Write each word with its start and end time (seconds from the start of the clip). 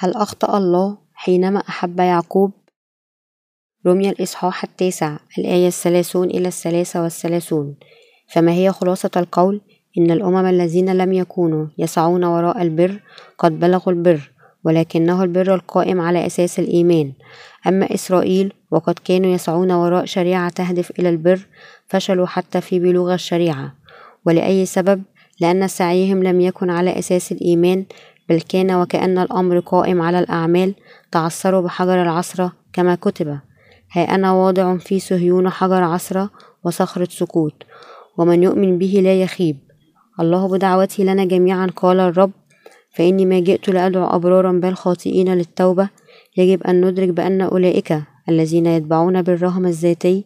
هل 0.00 0.14
أخطأ 0.14 0.58
الله 0.58 0.98
حينما 1.14 1.60
أحب 1.68 2.00
يعقوب؟ 2.00 2.52
رمي 3.86 4.08
الإصحاح 4.08 4.64
التاسع 4.64 5.16
الآية 5.38 5.66
الثلاثون 5.66 6.30
إلى 6.30 6.48
الثلاثة 6.48 7.02
والثلاثون 7.02 7.74
فما 8.28 8.52
هي 8.52 8.72
خلاصة 8.72 9.10
القول؟ 9.16 9.60
إن 9.98 10.10
الأمم 10.10 10.46
الذين 10.46 10.96
لم 10.96 11.12
يكونوا 11.12 11.66
يسعون 11.78 12.24
وراء 12.24 12.62
البر 12.62 13.00
قد 13.38 13.60
بلغوا 13.60 13.92
البر 13.92 14.30
ولكنه 14.64 15.22
البر 15.22 15.54
القائم 15.54 16.00
على 16.00 16.26
أساس 16.26 16.58
الإيمان 16.58 17.12
أما 17.66 17.94
إسرائيل 17.94 18.52
وقد 18.70 18.98
كانوا 19.04 19.30
يسعون 19.30 19.72
وراء 19.72 20.04
شريعة 20.04 20.50
تهدف 20.50 20.90
إلى 20.98 21.08
البر 21.08 21.46
فشلوا 21.86 22.26
حتى 22.26 22.60
في 22.60 22.78
بلوغ 22.78 23.14
الشريعة 23.14 23.74
ولأي 24.26 24.66
سبب 24.66 25.02
لأن 25.40 25.68
سعيهم 25.68 26.22
لم 26.22 26.40
يكن 26.40 26.70
على 26.70 26.98
أساس 26.98 27.32
الإيمان 27.32 27.84
بل 28.28 28.40
كان 28.40 28.74
وكأن 28.74 29.18
الأمر 29.18 29.58
قائم 29.58 30.02
على 30.02 30.18
الأعمال 30.18 30.74
تعثروا 31.12 31.60
بحجر 31.60 32.02
العصرة 32.02 32.52
كما 32.72 32.94
كتب. 32.94 33.38
ها 33.92 34.14
أنا 34.14 34.32
واضع 34.32 34.76
في 34.76 35.00
صهيون 35.00 35.50
حجر 35.50 35.82
عصرة 35.82 36.30
وصخرة 36.64 37.08
سكوت 37.10 37.54
ومن 38.18 38.42
يؤمن 38.42 38.78
به 38.78 39.00
لا 39.02 39.22
يخيب. 39.22 39.56
الله 40.20 40.48
بدعوته 40.48 41.04
لنا 41.04 41.24
جميعا 41.24 41.66
قال 41.76 42.00
الرب. 42.00 42.30
فإني 42.90 43.26
ما 43.26 43.40
جئت 43.40 43.68
لأدعو 43.68 44.04
أبرارا 44.16 44.52
بل 44.52 44.74
خاطئين 44.74 45.34
للتوبة. 45.34 45.88
يجب 46.36 46.62
أن 46.62 46.84
ندرك 46.84 47.08
بأن 47.08 47.40
أولئك 47.40 48.02
الذين 48.28 48.66
يتبعون 48.66 49.22
بالرغم 49.22 49.66
الذاتي 49.66 50.24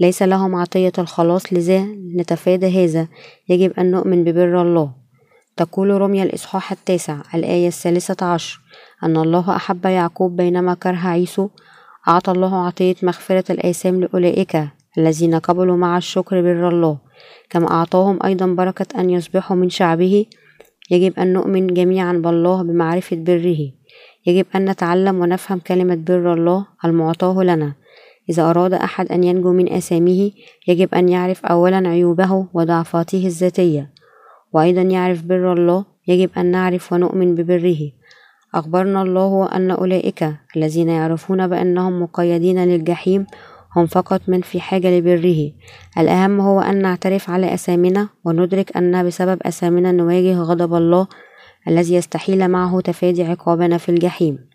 ليس 0.00 0.22
لهم 0.22 0.54
عطية 0.54 0.92
الخلاص 0.98 1.52
لذا 1.52 1.86
نتفادى 2.16 2.84
هذا. 2.84 3.08
يجب 3.48 3.72
أن 3.78 3.90
نؤمن 3.90 4.24
ببر 4.24 4.62
الله. 4.62 5.01
تقول 5.56 6.00
رمية 6.00 6.22
الإصحاح 6.22 6.72
التاسع 6.72 7.16
الآية 7.34 7.68
الثالثة 7.68 8.26
عشر 8.26 8.60
أن 9.04 9.16
الله 9.16 9.56
أحب 9.56 9.84
يعقوب 9.84 10.36
بينما 10.36 10.74
كره 10.74 11.08
عيسو. 11.08 11.48
أعطى 12.08 12.32
الله 12.32 12.66
عطية 12.66 12.94
مغفرة 13.02 13.52
الآثام 13.52 14.00
لأولئك 14.00 14.68
الذين 14.98 15.34
قبلوا 15.34 15.76
مع 15.76 15.96
الشكر 15.96 16.42
بر 16.42 16.68
الله. 16.68 16.98
كما 17.50 17.70
أعطاهم 17.70 18.18
أيضا 18.24 18.46
بركة 18.46 19.00
أن 19.00 19.10
يصبحوا 19.10 19.56
من 19.56 19.70
شعبه. 19.70 20.26
يجب 20.90 21.18
أن 21.18 21.32
نؤمن 21.32 21.66
جميعا 21.66 22.12
بالله 22.12 22.62
بمعرفة 22.62 23.16
بره. 23.16 23.58
يجب 24.26 24.46
أن 24.56 24.70
نتعلم 24.70 25.20
ونفهم 25.20 25.58
كلمة 25.58 25.94
بر 25.94 26.34
الله 26.34 26.66
المعطاه 26.84 27.42
لنا. 27.42 27.72
إذا 28.30 28.50
أراد 28.50 28.74
أحد 28.74 29.12
أن 29.12 29.24
ينجو 29.24 29.52
من 29.52 29.72
آثامه 29.72 30.30
يجب 30.68 30.94
أن 30.94 31.08
يعرف 31.08 31.46
أولا 31.46 31.88
عيوبه 31.88 32.46
وضعفاته 32.54 33.26
الذاتية. 33.26 34.01
وأيضا 34.52 34.82
يعرف 34.82 35.22
بر 35.22 35.52
الله 35.52 35.84
يجب 36.08 36.30
أن 36.38 36.46
نعرف 36.46 36.92
ونؤمن 36.92 37.34
ببره. 37.34 37.92
أخبرنا 38.54 39.02
الله 39.02 39.48
أن 39.52 39.70
أولئك 39.70 40.34
الذين 40.56 40.88
يعرفون 40.88 41.46
بأنهم 41.46 42.02
مقيدين 42.02 42.64
للجحيم 42.64 43.26
هم 43.76 43.86
فقط 43.86 44.20
من 44.28 44.40
في 44.40 44.60
حاجة 44.60 44.98
لبره. 44.98 45.52
الأهم 45.98 46.40
هو 46.40 46.60
أن 46.60 46.82
نعترف 46.82 47.30
على 47.30 47.54
أسامنا 47.54 48.08
وندرك 48.24 48.76
أن 48.76 49.06
بسبب 49.06 49.38
أسامنا 49.42 49.92
نواجه 49.92 50.38
غضب 50.38 50.74
الله 50.74 51.06
الذي 51.68 51.94
يستحيل 51.94 52.48
معه 52.48 52.80
تفادي 52.80 53.24
عقابنا 53.24 53.78
في 53.78 53.88
الجحيم. 53.88 54.51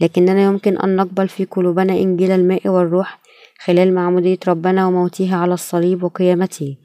لكننا 0.00 0.42
يمكن 0.42 0.78
أن 0.78 0.96
نقبل 0.96 1.28
في 1.28 1.44
قلوبنا 1.44 1.92
إنجيل 1.92 2.30
الماء 2.30 2.68
والروح 2.68 3.18
خلال 3.64 3.94
معمودية 3.94 4.38
ربنا 4.48 4.86
وموته 4.86 5.34
على 5.34 5.54
الصليب 5.54 6.02
وقيامته. 6.02 6.76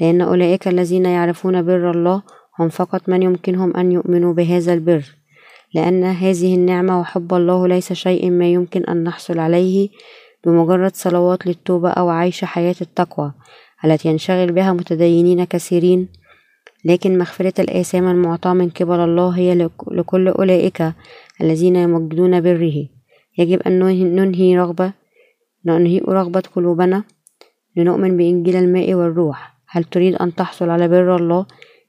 لأن 0.00 0.20
أولئك 0.20 0.68
الذين 0.68 1.04
يعرفون 1.06 1.62
بر 1.62 1.90
الله 1.90 2.22
هم 2.58 2.68
فقط 2.68 3.08
من 3.08 3.22
يمكنهم 3.22 3.76
أن 3.76 3.92
يؤمنوا 3.92 4.34
بهذا 4.34 4.72
البر. 4.74 5.04
لأن 5.74 6.04
هذه 6.04 6.54
النعمة 6.54 7.00
وحب 7.00 7.34
الله 7.34 7.68
ليس 7.68 7.92
شيء 7.92 8.30
ما 8.30 8.46
يمكن 8.52 8.84
أن 8.84 9.04
نحصل 9.04 9.38
عليه 9.38 9.88
بمجرد 10.44 10.94
صلوات 10.94 11.46
للتوبة 11.46 11.90
أو 11.90 12.08
عيش 12.08 12.44
حياة 12.44 12.76
التقوى 12.80 13.32
التي 13.84 14.08
ينشغل 14.08 14.52
بها 14.52 14.72
متدينين 14.72 15.44
كثيرين. 15.44 16.08
لكن 16.84 17.18
مغفرة 17.18 17.52
الآثام 17.58 18.08
المعطاة 18.08 18.52
من 18.52 18.68
قبل 18.68 19.00
الله 19.00 19.28
هي 19.28 19.68
لكل 19.90 20.28
أولئك 20.28 20.92
الذين 21.40 21.76
يمجدون 21.76 22.40
بره. 22.40 22.88
يجب 23.38 23.62
أن 23.62 23.78
ننهي 24.16 24.58
رغبة 24.58 24.92
ننهي 25.66 25.98
رغبة 25.98 26.42
قلوبنا 26.54 27.04
لنؤمن 27.76 28.16
بإنجيل 28.16 28.56
الماء 28.56 28.94
والروح. 28.94 29.56
هل 29.68 29.84
تريد 29.84 30.14
أن 30.14 30.34
تحصل 30.34 30.70
على 30.70 30.88
بر 30.88 31.16
الله؟ 31.16 31.46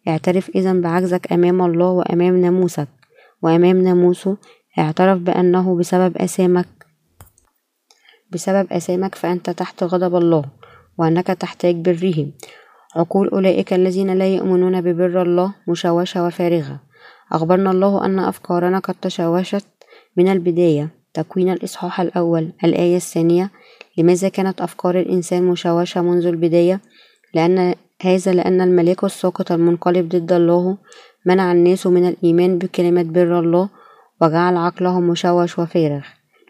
اعترف 0.08 0.50
إذا 0.56 0.74
بعجزك 0.74 1.34
أمام 1.34 1.62
الله 1.62 1.90
وأمام 1.90 2.38
ناموسك. 2.42 2.88
وأمام 3.42 3.82
ناموسه 3.82 4.38
اعترف 4.80 5.18
بأنه 5.20 5.76
بسبب 5.76 6.18
أثامك 6.18 6.68
بسبب 8.32 8.74
أثامك 8.74 9.16
فأنت 9.16 9.50
تحت 9.50 9.84
غضب 9.84 10.16
الله 10.16 10.46
وأنك 10.98 11.28
تحتاج 11.28 11.76
بره 11.76 12.28
عقول 12.96 13.30
أولئك 13.30 13.74
الذين 13.74 14.14
لا 14.14 14.36
يؤمنون 14.36 14.82
ببر 14.82 15.22
الله 15.22 15.54
مشوشة 15.68 16.26
وفارغة. 16.26 16.80
أخبرنا 17.32 17.72
الله 17.72 18.06
أن 18.06 18.20
أفكارنا 18.20 18.80
قد 18.80 18.96
تشوشت 19.02 19.66
من 20.18 20.28
البداية. 20.28 20.90
تكوين 21.14 21.50
الإصحاح 21.50 22.02
الأول. 22.02 22.52
الآية 22.64 22.96
الثانية. 22.96 23.52
لماذا 23.98 24.30
كانت 24.30 24.62
أفكار 24.62 25.00
الإنسان 25.00 25.44
مشوشة 25.44 26.02
منذ 26.02 26.26
البداية؟ 26.26 26.82
لأن 27.34 27.76
هذا 28.02 28.34
لأن 28.34 28.62
الملاك 28.62 29.04
الساقط 29.04 29.52
المنقلب 29.52 30.10
ضد 30.10 30.32
الله 30.32 30.78
منع 31.26 31.52
الناس 31.52 31.88
من 31.88 32.08
الإيمان 32.08 32.58
بكلمة 32.58 33.04
بر 33.04 33.40
الله 33.40 33.70
وجعل 34.22 34.58
عقلهم 34.58 35.04
مشوش 35.08 35.60
وفارغ. 35.60 36.02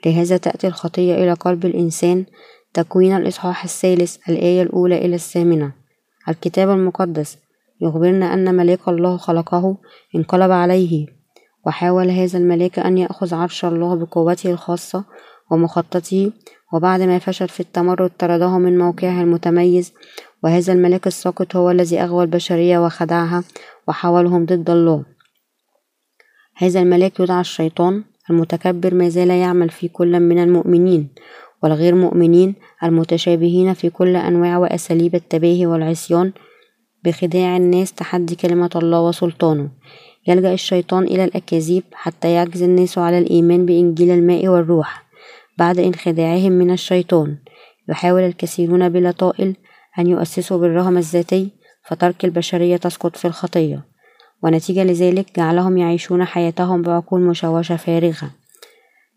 لهذا 0.05 0.37
تأتي 0.37 0.67
الخطية 0.67 1.15
إلى 1.15 1.33
قلب 1.33 1.65
الإنسان. 1.65 2.25
تكوين 2.73 3.15
الإصحاح 3.15 3.63
الثالث. 3.63 4.17
الآية 4.29 4.61
الأولى 4.61 5.05
إلى 5.05 5.15
الثامنة. 5.15 5.71
الكتاب 6.29 6.69
المقدس. 6.69 7.37
يخبرنا 7.81 8.33
أن 8.33 8.55
ملاك 8.55 8.87
الله 8.87 9.17
خلقه 9.17 9.77
انقلب 10.15 10.51
عليه 10.51 11.07
وحاول 11.65 12.09
هذا 12.09 12.37
الملاك 12.39 12.79
أن 12.79 12.97
يأخذ 12.97 13.33
عرش 13.33 13.65
الله 13.65 13.95
بقوته 13.95 14.51
الخاصة 14.51 15.03
ومخططه 15.51 16.31
وبعد 16.73 17.01
ما 17.01 17.19
فشل 17.19 17.47
في 17.47 17.59
التمرد 17.59 18.11
طرده 18.19 18.57
من 18.57 18.77
موقعه 18.77 19.21
المتميز 19.21 19.93
وهذا 20.43 20.73
الملاك 20.73 21.07
الساقط 21.07 21.55
هو 21.55 21.71
الذي 21.71 21.99
أغوى 21.99 22.23
البشرية 22.23 22.85
وخدعها 22.85 23.43
وحولهم 23.87 24.45
ضد 24.45 24.69
الله. 24.69 25.05
هذا 26.55 26.79
الملاك 26.81 27.19
يدعى 27.19 27.41
الشيطان 27.41 28.03
المتكبر 28.29 28.93
ما 28.93 29.09
زال 29.09 29.29
يعمل 29.29 29.69
في 29.69 29.87
كل 29.87 30.19
من 30.19 30.43
المؤمنين 30.43 31.09
والغير 31.63 31.95
مؤمنين 31.95 32.55
المتشابهين 32.83 33.73
في 33.73 33.89
كل 33.89 34.15
أنواع 34.15 34.57
وأساليب 34.57 35.15
التباهي 35.15 35.65
والعصيان 35.65 36.31
بخداع 37.03 37.57
الناس 37.57 37.93
تحدي 37.93 38.35
كلمة 38.35 38.69
الله 38.75 39.01
وسلطانه. 39.01 39.69
يلجأ 40.27 40.53
الشيطان 40.53 41.03
إلى 41.03 41.23
الأكاذيب 41.23 41.83
حتى 41.93 42.33
يعجز 42.33 42.63
الناس 42.63 42.97
على 42.97 43.17
الإيمان 43.17 43.65
بإنجيل 43.65 44.11
الماء 44.11 44.47
والروح. 44.47 45.03
بعد 45.57 45.79
انخداعهم 45.79 46.51
من 46.51 46.71
الشيطان 46.71 47.37
يحاول 47.89 48.21
الكثيرون 48.21 48.89
بلا 48.89 49.11
طائل 49.11 49.55
أن 49.99 50.07
يؤسسوا 50.07 50.57
بالرغم 50.57 50.97
الذاتي 50.97 51.49
فترك 51.85 52.25
البشرية 52.25 52.77
تسقط 52.77 53.15
في 53.15 53.25
الخطية. 53.25 53.85
ونتيجة 54.43 54.83
لذلك 54.83 55.35
جعلهم 55.35 55.77
يعيشون 55.77 56.25
حياتهم 56.25 56.81
بعقول 56.81 57.21
مشوشة 57.21 57.75
فارغة. 57.75 58.31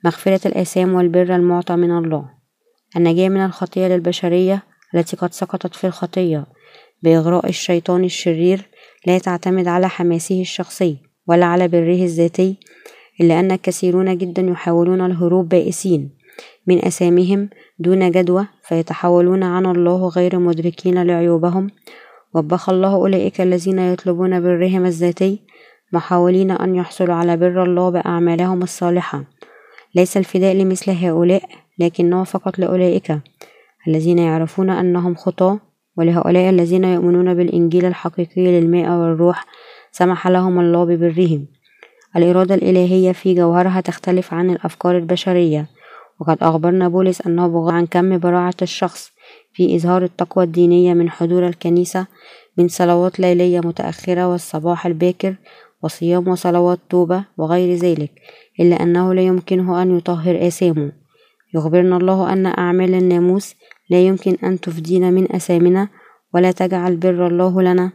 مغفرة 0.04 0.40
الآثام 0.46 0.94
والبر 0.94 1.36
المعطى 1.36 1.76
من 1.76 1.98
الله. 1.98 2.24
النجاة 2.96 3.28
من 3.28 3.44
الخطية 3.44 3.86
للبشرية 3.86 4.62
التي 4.94 5.16
قد 5.16 5.32
سقطت 5.32 5.74
في 5.74 5.86
الخطية. 5.86 6.46
بإغراء 7.02 7.48
الشيطان 7.48 8.04
الشرير 8.04 8.68
لا 9.06 9.18
تعتمد 9.18 9.68
على 9.68 9.88
حماسه 9.88 10.40
الشخصي 10.40 10.96
ولا 11.26 11.46
على 11.46 11.68
بره 11.68 12.02
الذاتي 12.04 12.56
إلا 13.20 13.40
أن 13.40 13.56
كثيرون 13.56 14.18
جدا 14.18 14.42
يحاولون 14.42 15.06
الهروب 15.06 15.48
بائسين 15.48 16.10
من 16.66 16.84
أسامهم 16.84 17.48
دون 17.78 18.10
جدوى 18.10 18.46
فيتحولون 18.62 19.42
عن 19.42 19.66
الله 19.66 20.08
غير 20.08 20.38
مدركين 20.38 21.02
لعيوبهم. 21.02 21.70
وبخ 22.34 22.68
الله 22.70 22.94
أولئك 22.94 23.40
الذين 23.40 23.78
يطلبون 23.78 24.40
برهم 24.40 24.86
الذاتي 24.86 25.40
محاولين 25.92 26.50
أن 26.50 26.74
يحصلوا 26.74 27.14
على 27.14 27.36
بر 27.36 27.62
الله 27.62 27.90
بأعمالهم 27.90 28.62
الصالحة. 28.62 29.24
ليس 29.94 30.16
الفداء 30.16 30.54
لمثل 30.54 30.90
هؤلاء 30.90 31.42
لكنه 31.78 32.24
فقط 32.24 32.58
لأولئك 32.58 33.18
الذين 33.88 34.18
يعرفون 34.18 34.70
أنهم 34.70 35.14
خطاة 35.14 35.60
ولهؤلاء 36.00 36.50
الذين 36.50 36.84
يؤمنون 36.84 37.34
بالإنجيل 37.34 37.84
الحقيقي 37.84 38.60
للماء 38.60 38.90
والروح 38.90 39.46
سمح 39.92 40.28
لهم 40.28 40.60
الله 40.60 40.84
ببرهم. 40.84 41.46
الإرادة 42.16 42.54
الإلهية 42.54 43.12
في 43.12 43.34
جوهرها 43.34 43.80
تختلف 43.80 44.34
عن 44.34 44.50
الأفكار 44.50 44.96
البشرية 44.96 45.66
وقد 46.20 46.36
أخبرنا 46.42 46.88
بولس 46.88 47.20
أنه 47.20 47.46
بغض 47.46 47.72
عن 47.72 47.86
كم 47.86 48.18
براعة 48.18 48.54
الشخص 48.62 49.12
في 49.52 49.76
إظهار 49.76 50.02
التقوى 50.02 50.44
الدينية 50.44 50.94
من 50.94 51.10
حضور 51.10 51.46
الكنيسة 51.46 52.06
من 52.58 52.68
صلوات 52.68 53.20
ليلية 53.20 53.60
متأخرة 53.60 54.28
والصباح 54.28 54.86
الباكر 54.86 55.34
وصيام 55.82 56.28
وصلوات 56.28 56.78
توبة 56.90 57.24
وغير 57.38 57.76
ذلك 57.76 58.10
إلا 58.60 58.82
أنه 58.82 59.14
لا 59.14 59.22
يمكنه 59.22 59.82
أن 59.82 59.98
يطهر 59.98 60.46
آثامه. 60.46 60.92
يخبرنا 61.54 61.96
الله 61.96 62.32
أن 62.32 62.46
أعمال 62.46 62.94
الناموس 62.94 63.54
لا 63.90 64.06
يمكن 64.06 64.36
أن 64.44 64.60
تفدينا 64.60 65.10
من 65.10 65.32
أثامنا 65.32 65.88
ولا 66.34 66.52
تجعل 66.52 66.96
بر 66.96 67.26
الله 67.26 67.62
لنا. 67.62 67.92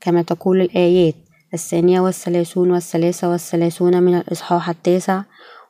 كما 0.00 0.22
تقول 0.22 0.60
الآيات 0.60 1.14
الثانية 1.54 2.00
والثلاثون 2.00 2.70
والثلاثة 2.70 3.30
والثلاثون 3.30 4.02
من 4.02 4.14
الإصحاح 4.14 4.68
التاسع. 4.68 5.22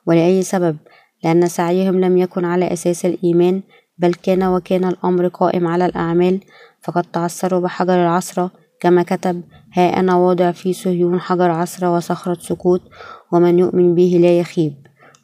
ولأي 0.06 0.42
سبب؟ 0.42 0.76
لأن 1.24 1.48
سعيهم 1.48 2.00
لم 2.00 2.16
يكن 2.18 2.44
على 2.44 2.72
أساس 2.72 3.06
الإيمان 3.06 3.62
بل 3.98 4.14
كان 4.14 4.42
وكان 4.42 4.84
الأمر 4.84 5.28
قائم 5.28 5.66
على 5.66 5.86
الأعمال. 5.86 6.40
فقد 6.82 7.04
تعثروا 7.12 7.60
بحجر 7.60 7.94
العصرة 7.94 8.50
كما 8.80 9.02
كتب 9.02 9.42
ها 9.72 10.00
أنا 10.00 10.16
واضع 10.16 10.50
في 10.50 10.72
صهيون 10.72 11.20
حجر 11.20 11.50
عصرة 11.50 11.96
وصخرة 11.96 12.38
سكوت 12.40 12.82
ومن 13.32 13.58
يؤمن 13.58 13.94
به 13.94 14.18
لا 14.20 14.38
يخيب. 14.38 14.74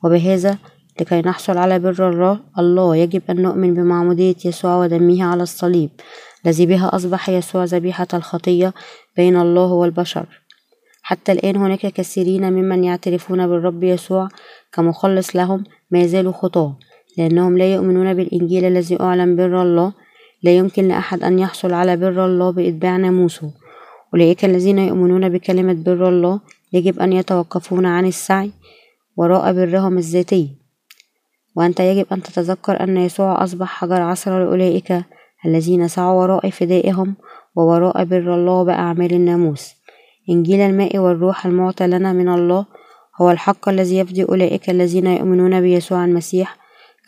وبهذا 0.04 0.58
لكي 1.00 1.20
نحصل 1.20 1.58
على 1.58 1.78
بر 1.78 2.08
الله 2.08 2.40
الله 2.58 2.96
يجب 2.96 3.22
أن 3.30 3.42
نؤمن 3.42 3.74
بمعمودية 3.74 4.36
يسوع 4.44 4.76
ودمه 4.76 5.24
على 5.24 5.42
الصليب 5.42 5.90
الذي 6.46 6.66
بها 6.66 6.96
أصبح 6.96 7.28
يسوع 7.28 7.64
ذبيحة 7.64 8.06
الخطية 8.14 8.74
بين 9.16 9.36
الله 9.36 9.72
والبشر. 9.72 10.26
حتى 11.02 11.32
الآن 11.32 11.56
هناك 11.56 11.86
كثيرين 11.86 12.52
ممن 12.52 12.84
يعترفون 12.84 13.46
بالرب 13.46 13.84
يسوع 13.84 14.28
كمخلص 14.72 15.36
لهم 15.36 15.64
ما 15.90 16.00
يزالوا 16.00 16.32
خطاة 16.32 16.76
لأنهم 17.18 17.58
لا 17.58 17.74
يؤمنون 17.74 18.14
بالإنجيل 18.14 18.64
الذي 18.64 19.00
أعلن 19.00 19.36
بر 19.36 19.62
الله 19.62 19.92
لا 20.42 20.56
يمكن 20.56 20.88
لأحد 20.88 21.22
أن 21.22 21.38
يحصل 21.38 21.72
على 21.72 21.96
بر 21.96 22.26
الله 22.26 22.50
بإتباع 22.50 22.96
ناموسه. 22.96 23.52
أولئك 24.14 24.44
الذين 24.44 24.78
يؤمنون 24.78 25.28
بكلمة 25.28 25.72
بر 25.72 26.08
الله 26.08 26.40
يجب 26.72 27.00
أن 27.00 27.12
يتوقفون 27.12 27.86
عن 27.86 28.06
السعي 28.06 28.50
وراء 29.16 29.52
برهم 29.52 29.98
الذاتي. 29.98 30.57
وأنت 31.58 31.80
يجب 31.80 32.06
أن 32.12 32.22
تتذكر 32.22 32.82
أن 32.82 32.96
يسوع 32.96 33.44
أصبح 33.44 33.68
حجر 33.68 34.02
عصر 34.02 34.38
لأولئك 34.44 35.04
الذين 35.46 35.88
سعوا 35.88 36.22
وراء 36.22 36.50
فدائهم 36.50 37.16
ووراء 37.56 38.04
بر 38.04 38.34
الله 38.34 38.64
بأعمال 38.64 39.12
الناموس. 39.12 39.74
إنجيل 40.30 40.60
الماء 40.60 40.98
والروح 40.98 41.46
المعطى 41.46 41.86
لنا 41.86 42.12
من 42.12 42.28
الله 42.28 42.66
هو 43.20 43.30
الحق 43.30 43.68
الذي 43.68 43.98
يفدي 43.98 44.24
أولئك 44.24 44.70
الذين 44.70 45.06
يؤمنون 45.06 45.60
بيسوع 45.60 46.04
المسيح 46.04 46.56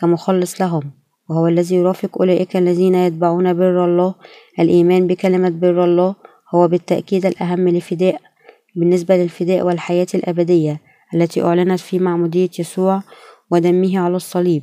كمخلص 0.00 0.60
لهم 0.60 0.90
وهو 1.28 1.46
الذي 1.46 1.76
يرافق 1.76 2.18
أولئك 2.18 2.56
الذين 2.56 2.94
يتبعون 2.94 3.54
بر 3.54 3.84
الله. 3.84 4.14
الإيمان 4.60 5.06
بكلمة 5.06 5.48
بر 5.48 5.84
الله 5.84 6.14
هو 6.54 6.68
بالتأكيد 6.68 7.26
الأهم 7.26 7.68
لفداء 7.68 8.20
بالنسبة 8.76 9.16
للفداء 9.16 9.66
والحياة 9.66 10.06
الأبدية 10.14 10.80
التي 11.14 11.42
أعلنت 11.42 11.80
في 11.80 11.98
معمودية 11.98 12.50
يسوع 12.58 13.02
ودمه 13.50 13.98
على 13.98 14.16
الصليب. 14.16 14.62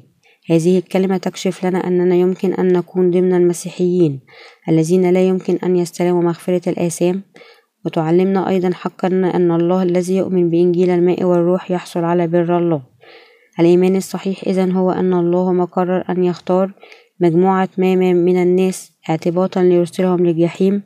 هذه 0.49 0.77
الكلمة 0.77 1.17
تكشف 1.17 1.65
لنا 1.65 1.87
أننا 1.87 2.15
يمكن 2.15 2.53
أن 2.53 2.73
نكون 2.73 3.11
ضمن 3.11 3.33
المسيحيين 3.33 4.19
الذين 4.69 5.09
لا 5.09 5.27
يمكن 5.27 5.55
أن 5.63 5.75
يستلموا 5.75 6.23
مغفرة 6.23 6.69
الآثام. 6.69 7.23
وتعلمنا 7.85 8.49
أيضا 8.49 8.73
حقا 8.73 9.07
أن 9.07 9.51
الله 9.51 9.83
الذي 9.83 10.17
يؤمن 10.17 10.49
بإنجيل 10.49 10.89
الماء 10.89 11.23
والروح 11.23 11.71
يحصل 11.71 12.03
على 12.03 12.27
بر 12.27 12.57
الله. 12.57 12.81
الإيمان 13.59 13.95
الصحيح 13.95 14.43
إذا 14.47 14.71
هو 14.71 14.91
أن 14.91 15.13
الله 15.13 15.51
ما 15.51 15.65
قرر 15.65 16.03
أن 16.09 16.23
يختار 16.23 16.71
مجموعة 17.19 17.69
ما 17.77 17.95
من 17.95 18.41
الناس 18.41 18.91
اعتباطا 19.09 19.63
ليرسلهم 19.63 20.25
للجحيم 20.25 20.83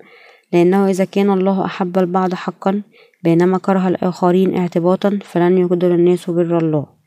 لأنه 0.53 0.89
إذا 0.89 1.06
كان 1.06 1.30
الله 1.30 1.65
أحب 1.65 1.98
البعض 1.98 2.33
حقا 2.33 2.81
بينما 3.24 3.57
كره 3.57 3.88
الآخرين 3.88 4.57
اعتباطا 4.57 5.19
فلن 5.24 5.57
يقدر 5.57 5.95
الناس 5.95 6.30
بر 6.30 6.57
الله. 6.57 7.00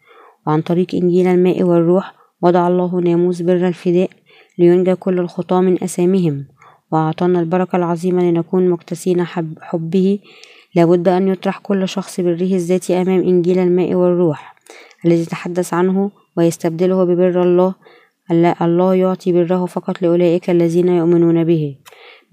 وعن 0.47 0.61
طريق 0.61 0.95
إنجيل 0.95 1.27
الماء 1.27 1.63
والروح 1.63 2.15
وضع 2.43 2.69
الله 2.69 3.01
ناموس 3.01 3.43
بر 3.43 3.69
الفداء 3.69 4.11
لينجى 4.59 4.95
كل 4.95 5.19
الخطاة 5.19 5.61
من 5.61 5.83
أسامهم. 5.85 6.47
وأعطانا 6.93 7.41
البركة 7.41 7.77
العظيمة 7.77 8.23
لنكون 8.23 8.69
مكتسين 8.69 9.25
حب 9.25 9.59
حبه. 9.61 10.19
لابد 10.75 11.09
أن 11.09 11.29
يطرح 11.29 11.59
كل 11.59 11.89
شخص 11.89 12.21
بره 12.21 12.33
الذاتي 12.33 13.03
أمام 13.03 13.21
إنجيل 13.21 13.59
الماء 13.59 13.95
والروح 13.95 14.55
الذي 15.07 15.25
تحدث 15.25 15.75
عنه 15.75 16.11
ويستبدله 16.37 17.05
ببر 17.05 17.43
الله. 17.43 17.75
الله 18.63 18.95
يعطي 18.95 19.33
بره 19.33 19.67
فقط 19.67 20.03
لأولئك 20.03 20.51
الذين 20.51 20.89
يؤمنون 20.89 21.45
به. 21.45 21.77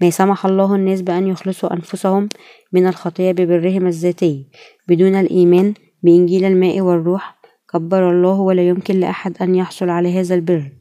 ما 0.00 0.10
سمح 0.10 0.46
الله 0.46 0.74
الناس 0.74 1.02
بأن 1.02 1.26
يخلصوا 1.26 1.72
أنفسهم 1.72 2.28
من 2.72 2.86
الخطية 2.86 3.32
ببرهم 3.32 3.86
الذاتي 3.86 4.46
بدون 4.88 5.14
الإيمان 5.14 5.74
بإنجيل 6.02 6.44
الماء 6.44 6.80
والروح 6.80 7.41
كبر 7.72 8.10
الله 8.10 8.40
ولا 8.40 8.68
يمكن 8.68 9.00
لأحد 9.00 9.42
أن 9.42 9.54
يحصل 9.54 9.88
على 9.88 10.20
هذا 10.20 10.34
البر. 10.34 10.72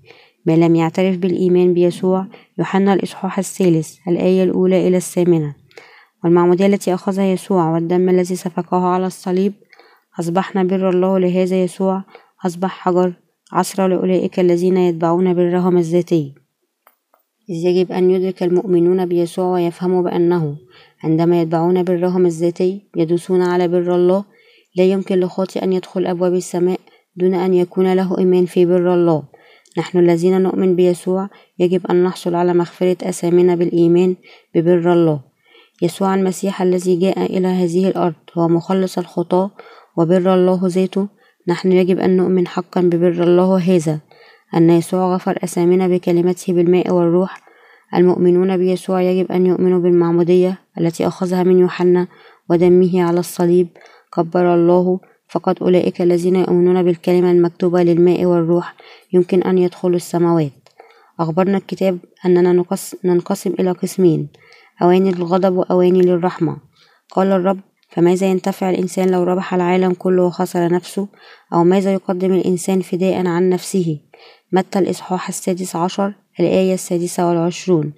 ما 0.46 0.54
لم 0.54 0.76
يعترف 0.76 1.18
بالإيمان 1.18 1.74
بيسوع 1.74 2.26
يوحنا 2.60 2.94
الإصحاح 2.94 3.38
الثالث 3.38 3.98
الآية 4.08 4.44
الأولى 4.44 4.88
إلى 4.88 4.98
الثامنة. 4.98 5.56
والمعمودية 6.24 6.66
التي 6.66 6.94
أخذها 6.94 7.26
يسوع 7.26 7.74
والدم 7.74 8.10
الذي 8.10 8.36
سفكه 8.36 8.86
على 8.86 9.06
الصليب 9.06 9.54
أصبحنا 10.20 10.64
بر 10.64 10.90
الله 10.90 11.20
لهذا 11.20 11.64
يسوع 11.64 12.04
أصبح 12.46 12.70
حجر 12.70 13.14
عصر 13.52 13.88
لأولئك 13.88 14.40
الذين 14.40 14.78
يتبعون 14.78 15.34
برهم 15.34 15.78
الذاتي. 15.78 16.34
إذ 17.50 17.66
يجب 17.66 17.92
أن 17.92 18.12
يدرك 18.12 18.44
المؤمنون 18.44 19.06
بيسوع 19.06 19.46
ويفهموا 19.46 20.02
بأنه 20.02 20.58
عندما 21.04 21.42
يتبعون 21.42 21.84
برهم 21.84 22.26
الذاتي 22.26 22.82
يدوسون 22.96 23.42
على 23.42 23.68
بر 23.68 23.96
الله 23.96 24.24
لا 24.76 24.84
يمكن 24.84 25.20
لخاطئ 25.20 25.64
أن 25.64 25.74
يدخل 25.74 26.06
أبواب 26.06 26.34
السماء 26.34 26.80
دون 27.16 27.34
أن 27.34 27.54
يكون 27.54 27.94
له 27.94 28.18
إيمان 28.18 28.46
في 28.46 28.66
بر 28.66 28.94
الله. 28.94 29.24
نحن 29.78 30.00
الذين 30.00 30.42
نؤمن 30.42 30.76
بيسوع 30.76 31.30
يجب 31.60 31.88
أن 31.88 32.04
نحصل 32.04 32.36
على 32.36 32.54
مغفرة 32.54 32.98
أثامنا 33.04 33.56
بالإيمان 33.56 34.16
ببر 34.56 34.94
الله. 34.94 35.20
يسوع 35.82 36.16
المسيح 36.16 36.62
الذي 36.62 36.96
جاء 36.96 37.26
إلى 37.38 37.48
هذه 37.48 37.88
الأرض 37.88 38.14
هو 38.38 38.48
مخلص 38.48 38.98
الخطاة 38.98 39.52
وبر 39.98 40.34
الله 40.34 40.60
ذاته. 40.64 41.08
نحن 41.48 41.72
يجب 41.72 42.00
أن 42.00 42.18
نؤمن 42.18 42.48
حقا 42.48 42.82
ببر 42.82 43.24
الله 43.24 43.58
هذا. 43.58 44.00
أن 44.56 44.70
يسوع 44.70 45.16
غفر 45.16 45.40
أثامنا 45.44 45.88
بكلمته 45.88 46.54
بالماء 46.54 46.94
والروح. 46.94 47.42
المؤمنون 47.96 48.58
بيسوع 48.58 49.02
يجب 49.02 49.32
أن 49.32 49.46
يؤمنوا 49.46 49.80
بالمعمودية 49.80 50.60
التي 50.80 51.08
أخذها 51.08 51.44
من 51.44 51.60
يوحنا 51.60 52.08
ودمه 52.50 53.04
على 53.04 53.20
الصليب. 53.20 53.68
كبر 54.14 54.54
الله 54.54 55.00
فقط 55.28 55.64
أولئك 55.64 56.02
الذين 56.02 56.36
يؤمنون 56.36 56.84
بالكلمة 56.84 57.32
المكتوبة 57.32 57.84
للماء 57.84 58.26
والروح 58.26 58.76
يمكن 59.14 59.44
أن 59.44 59.58
يدخلوا 59.58 59.96
السماوات. 59.96 60.52
أخبرنا 61.20 61.58
الكتاب 61.58 61.98
أننا 62.26 62.64
ننقسم 63.04 63.54
إلى 63.60 63.72
قسمين 63.72 64.28
أواني 64.82 65.12
للغضب 65.12 65.56
وأواني 65.56 66.02
للرحمة. 66.02 66.58
قال 67.12 67.28
الرب 67.28 67.60
فماذا 67.90 68.28
ينتفع 68.28 68.70
الإنسان 68.70 69.12
لو 69.12 69.24
ربح 69.24 69.54
العالم 69.54 69.94
كله 69.94 70.24
وخسر 70.24 70.74
نفسه؟ 70.74 71.08
أو 71.54 71.64
ماذا 71.64 71.94
يقدم 71.94 72.34
الإنسان 72.34 72.82
فداء 72.82 73.28
عن 73.28 73.50
نفسه؟ 73.50 74.00
متى 74.52 74.80
الإصحاح 74.80 75.28
السادس 75.28 75.76
عشر 75.76 76.14
الآية 76.40 76.74
السادسة 76.74 77.30
والعشرون. 77.30 77.94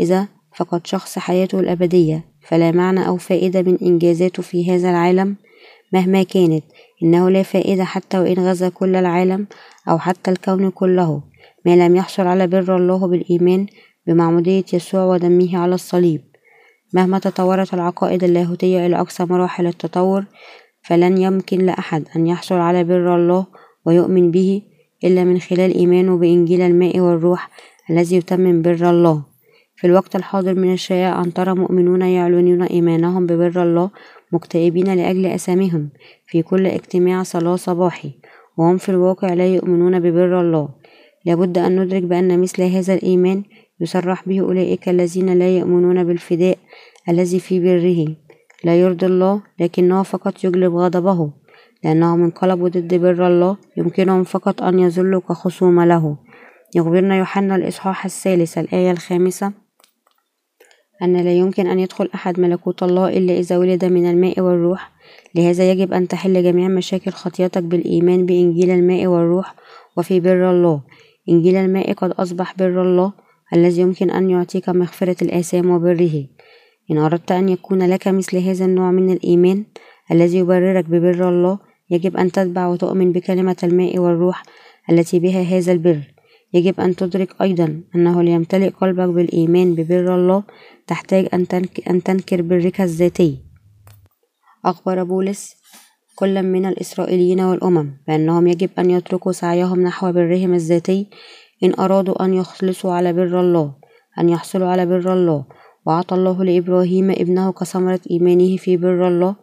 إذا 0.00 0.28
فقد 0.54 0.86
شخص 0.86 1.18
حياته 1.18 1.60
الأبدية 1.60 2.24
فلا 2.40 2.70
معنى 2.70 3.06
أو 3.08 3.16
فائدة 3.16 3.62
من 3.62 3.78
إنجازاته 3.82 4.42
في 4.42 4.70
هذا 4.70 4.90
العالم؟ 4.90 5.36
مهما 5.92 6.22
كانت 6.22 6.64
إنه 7.02 7.30
لا 7.30 7.42
فائدة 7.42 7.84
حتى 7.84 8.18
وإن 8.18 8.34
غزا 8.34 8.68
كل 8.68 8.96
العالم 8.96 9.46
أو 9.88 9.98
حتى 9.98 10.30
الكون 10.30 10.70
كله. 10.70 11.22
ما 11.64 11.76
لم 11.76 11.96
يحصل 11.96 12.26
على 12.26 12.46
بر 12.46 12.76
الله 12.76 13.06
بالإيمان 13.06 13.66
بمعمودية 14.06 14.64
يسوع 14.72 15.04
ودمه 15.04 15.58
على 15.58 15.74
الصليب. 15.74 16.20
مهما 16.92 17.18
تطورت 17.18 17.74
العقائد 17.74 18.24
اللاهوتية 18.24 18.86
إلى 18.86 19.00
أقصى 19.00 19.24
مراحل 19.24 19.66
التطور 19.66 20.24
فلن 20.82 21.18
يمكن 21.18 21.58
لأحد 21.58 22.04
أن 22.16 22.26
يحصل 22.26 22.54
على 22.54 22.84
بر 22.84 23.16
الله 23.16 23.46
ويؤمن 23.84 24.30
به 24.30 24.62
إلا 25.04 25.24
من 25.24 25.40
خلال 25.40 25.74
إيمانه 25.74 26.16
بإنجيل 26.18 26.60
الماء 26.60 27.00
والروح 27.00 27.50
الذي 27.90 28.16
يتمم 28.16 28.62
بر 28.62 28.90
الله. 28.90 29.22
في 29.76 29.86
الوقت 29.86 30.16
الحاضر 30.16 30.54
من 30.54 30.72
الشائع 30.72 31.22
أن 31.22 31.32
ترى 31.32 31.54
مؤمنون 31.54 32.02
يعلنون 32.02 32.62
إيمانهم 32.62 33.26
ببر 33.26 33.62
الله 33.62 33.90
مكتئبين 34.32 34.94
لأجل 34.94 35.26
أسامهم 35.26 35.88
في 36.26 36.42
كل 36.42 36.66
اجتماع 36.66 37.22
صلاة 37.22 37.56
صباحي 37.56 38.10
وهم 38.56 38.76
في 38.76 38.88
الواقع 38.88 39.34
لا 39.34 39.46
يؤمنون 39.46 40.00
ببر 40.00 40.40
الله. 40.40 40.68
لابد 41.24 41.58
أن 41.58 41.80
ندرك 41.80 42.02
بأن 42.02 42.40
مثل 42.40 42.62
هذا 42.62 42.94
الإيمان 42.94 43.42
يصرح 43.80 44.28
به 44.28 44.40
أولئك 44.40 44.88
الذين 44.88 45.38
لا 45.38 45.56
يؤمنون 45.58 46.04
بالفداء 46.04 46.58
الذي 47.08 47.40
في 47.40 47.60
بره. 47.60 48.16
لا 48.64 48.80
يرضي 48.80 49.06
الله 49.06 49.42
لكنه 49.60 50.02
فقط 50.02 50.44
يجلب 50.44 50.76
غضبه. 50.76 51.32
لأنهم 51.84 52.22
انقلبوا 52.22 52.68
ضد 52.68 52.94
بر 52.94 53.26
الله 53.26 53.56
يمكنهم 53.76 54.24
فقط 54.24 54.62
أن 54.62 54.78
يظلوا 54.78 55.20
كخصوم 55.20 55.80
له. 55.80 56.16
يخبرنا 56.76 57.18
يوحنا 57.18 57.56
الإصحاح 57.56 58.04
الثالث 58.04 58.58
الآية 58.58 58.90
الخامسة. 58.90 59.65
أن 61.02 61.16
لا 61.16 61.32
يمكن 61.32 61.66
أن 61.66 61.78
يدخل 61.78 62.10
أحد 62.14 62.40
ملكوت 62.40 62.82
الله 62.82 63.08
إلا 63.08 63.38
إذا 63.38 63.58
ولد 63.58 63.84
من 63.84 64.10
الماء 64.10 64.40
والروح. 64.40 64.92
لهذا 65.34 65.70
يجب 65.70 65.92
أن 65.92 66.08
تحل 66.08 66.42
جميع 66.42 66.68
مشاكل 66.68 67.10
خطيتك 67.10 67.62
بالإيمان 67.62 68.26
بإنجيل 68.26 68.70
الماء 68.70 69.06
والروح 69.06 69.54
وفي 69.96 70.20
بر 70.20 70.50
الله. 70.50 70.82
إنجيل 71.28 71.56
الماء 71.56 71.92
قد 71.92 72.10
أصبح 72.10 72.54
بر 72.58 72.82
الله 72.82 73.12
الذي 73.54 73.80
يمكن 73.80 74.10
أن 74.10 74.30
يعطيك 74.30 74.68
مغفرة 74.68 75.16
الآثام 75.22 75.70
وبره. 75.70 76.26
إن 76.90 76.98
أردت 76.98 77.32
أن 77.32 77.48
يكون 77.48 77.82
لك 77.82 78.08
مثل 78.08 78.36
هذا 78.36 78.64
النوع 78.64 78.90
من 78.90 79.12
الإيمان 79.12 79.64
الذي 80.12 80.38
يبررك 80.38 80.84
ببر 80.84 81.28
الله 81.28 81.58
يجب 81.90 82.16
أن 82.16 82.32
تتبع 82.32 82.66
وتؤمن 82.66 83.12
بكلمة 83.12 83.56
الماء 83.62 83.98
والروح 83.98 84.42
التي 84.90 85.18
بها 85.18 85.42
هذا 85.42 85.72
البر. 85.72 86.15
يجب 86.54 86.80
أن 86.80 86.96
تدرك 86.96 87.42
أيضا 87.42 87.80
أنه 87.94 88.22
ليمتلئ 88.22 88.68
قلبك 88.68 89.08
بالإيمان 89.08 89.74
ببر 89.74 90.14
الله 90.14 90.42
تحتاج 90.86 91.28
أن 91.90 92.02
تنكر 92.02 92.42
برك 92.42 92.80
الذاتي. 92.80 93.38
أخبر 94.64 95.02
بولس 95.02 95.54
كل 96.14 96.42
من 96.42 96.66
الإسرائيليين 96.66 97.40
والأمم 97.40 97.96
بأنهم 98.08 98.46
يجب 98.46 98.70
أن 98.78 98.90
يتركوا 98.90 99.32
سعيهم 99.32 99.82
نحو 99.82 100.12
برهم 100.12 100.54
الذاتي 100.54 101.06
إن 101.64 101.72
أرادوا 101.78 102.24
أن 102.24 102.34
يخلصوا 102.34 102.92
على 102.92 103.12
بر 103.12 103.40
الله 103.40 103.74
أن 104.18 104.28
يحصلوا 104.28 104.68
على 104.68 104.86
بر 104.86 105.12
الله. 105.12 105.44
وأعطى 105.86 106.14
الله 106.14 106.44
لإبراهيم 106.44 107.10
ابنه 107.10 107.52
كثمرة 107.52 108.00
إيمانه 108.10 108.56
في 108.56 108.76
بر 108.76 109.08
الله. 109.08 109.36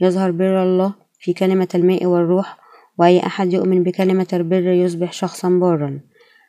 يظهر 0.00 0.30
بر 0.30 0.62
الله 0.62 0.94
في 1.18 1.32
كلمة 1.32 1.68
الماء 1.74 2.06
والروح 2.06 2.58
وأي 2.98 3.26
أحد 3.26 3.52
يؤمن 3.52 3.82
بكلمة 3.82 4.26
البر 4.32 4.68
يصبح 4.68 5.12
شخصا 5.12 5.48
بارا. 5.48 6.00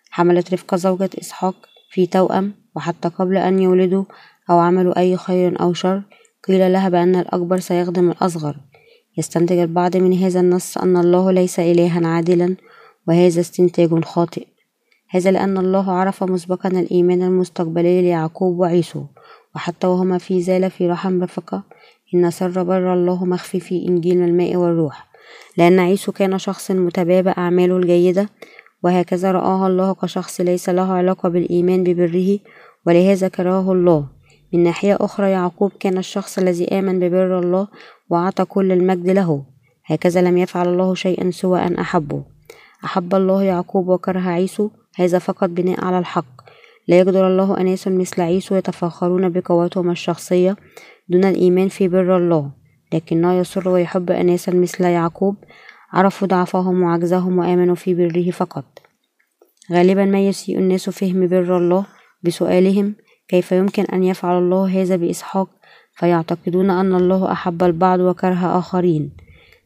حملت 0.09 0.53
رفقة 0.53 0.77
زوجة 0.77 1.09
إسحاق 1.21 1.55
في 1.91 2.05
توأم 2.05 2.53
وحتى 2.75 3.07
قبل 3.07 3.37
أن 3.37 3.59
يولدوا 3.59 4.03
أو 4.49 4.59
عملوا 4.59 4.99
أي 4.99 5.17
خير 5.17 5.61
أو 5.61 5.73
شر 5.73 6.01
قيل 6.47 6.73
لها 6.73 6.89
بأن 6.89 7.15
الأكبر 7.15 7.59
سيخدم 7.59 8.11
الأصغر. 8.11 8.55
يستنتج 9.17 9.57
البعض 9.57 9.97
من 9.97 10.13
هذا 10.13 10.39
النص 10.39 10.77
أن 10.77 10.97
الله 10.97 11.31
ليس 11.31 11.59
إلها 11.59 12.07
عادلا 12.07 12.55
وهذا 13.07 13.39
استنتاج 13.41 14.03
خاطئ. 14.03 14.47
هذا 15.09 15.31
لأن 15.31 15.57
الله 15.57 15.91
عرف 15.91 16.23
مسبقا 16.23 16.69
الإيمان 16.69 17.21
المستقبلي 17.21 18.01
ليعقوب 18.01 18.59
وعيسو 18.59 19.03
وحتى 19.55 19.87
وهما 19.87 20.17
في 20.17 20.41
زال 20.41 20.71
في 20.71 20.89
رحم 20.89 21.23
رفقة. 21.23 21.63
إن 22.15 22.31
سر 22.31 22.63
بر 22.63 22.93
الله 22.93 23.25
مخفي 23.25 23.59
في 23.59 23.87
إنجيل 23.87 24.21
الماء 24.21 24.55
والروح. 24.55 25.09
لأن 25.57 25.79
عيسو 25.79 26.11
كان 26.11 26.37
شخص 26.37 26.71
متبابى 26.71 27.29
أعماله 27.29 27.77
الجيدة 27.77 28.29
وهكذا 28.83 29.31
رآها 29.31 29.67
الله 29.67 29.93
كشخص 29.93 30.41
ليس 30.41 30.69
له 30.69 30.93
علاقة 30.93 31.29
بالإيمان 31.29 31.83
ببره 31.83 32.39
ولهذا 32.87 33.27
كرهه 33.27 33.71
الله. 33.71 34.07
من 34.53 34.63
ناحية 34.63 34.97
أخرى 35.01 35.29
يعقوب 35.31 35.71
كان 35.79 35.97
الشخص 35.97 36.37
الذي 36.37 36.79
آمن 36.79 36.99
ببر 36.99 37.39
الله 37.39 37.67
وأعطى 38.09 38.45
كل 38.45 38.71
المجد 38.71 39.09
له. 39.09 39.43
هكذا 39.85 40.21
لم 40.21 40.37
يفعل 40.37 40.67
الله 40.67 40.95
شيئا 40.95 41.31
سوى 41.31 41.59
أن 41.59 41.75
أحبه. 41.75 42.23
أحب 42.85 43.15
الله 43.15 43.43
يعقوب 43.43 43.87
وكره 43.87 44.19
عيسو 44.19 44.69
هذا 44.95 45.19
فقط 45.19 45.49
بناء 45.49 45.85
على 45.85 45.99
الحق. 45.99 46.39
لا 46.87 46.99
يقدر 46.99 47.27
الله 47.27 47.57
أناس 47.57 47.87
مثل 47.87 48.21
عيسو 48.21 48.55
يتفاخرون 48.55 49.29
بقوتهم 49.29 49.91
الشخصية 49.91 50.55
دون 51.09 51.25
الإيمان 51.25 51.67
في 51.67 51.87
بر 51.87 52.17
الله 52.17 52.51
لكنه 52.93 53.33
يسر 53.33 53.69
ويحب 53.69 54.11
أناسا 54.11 54.53
مثل 54.53 54.83
يعقوب 54.83 55.35
عرفوا 55.93 56.27
ضعفهم 56.27 56.81
وعجزهم 56.81 57.37
وآمنوا 57.37 57.75
في 57.75 57.93
بره 57.93 58.31
فقط. 58.31 58.65
غالبا 59.71 60.05
ما 60.05 60.27
يسيء 60.27 60.57
الناس 60.57 60.89
فهم 60.89 61.27
بر 61.27 61.57
الله 61.57 61.85
بسؤالهم 62.23 62.95
كيف 63.27 63.51
يمكن 63.51 63.83
أن 63.83 64.03
يفعل 64.03 64.37
الله 64.37 64.81
هذا 64.81 64.95
بإسحاق 64.95 65.49
فيعتقدون 65.93 66.69
أن 66.69 66.95
الله 66.95 67.31
أحب 67.31 67.63
البعض 67.63 67.99
وكره 67.99 68.59
آخرين. 68.59 69.11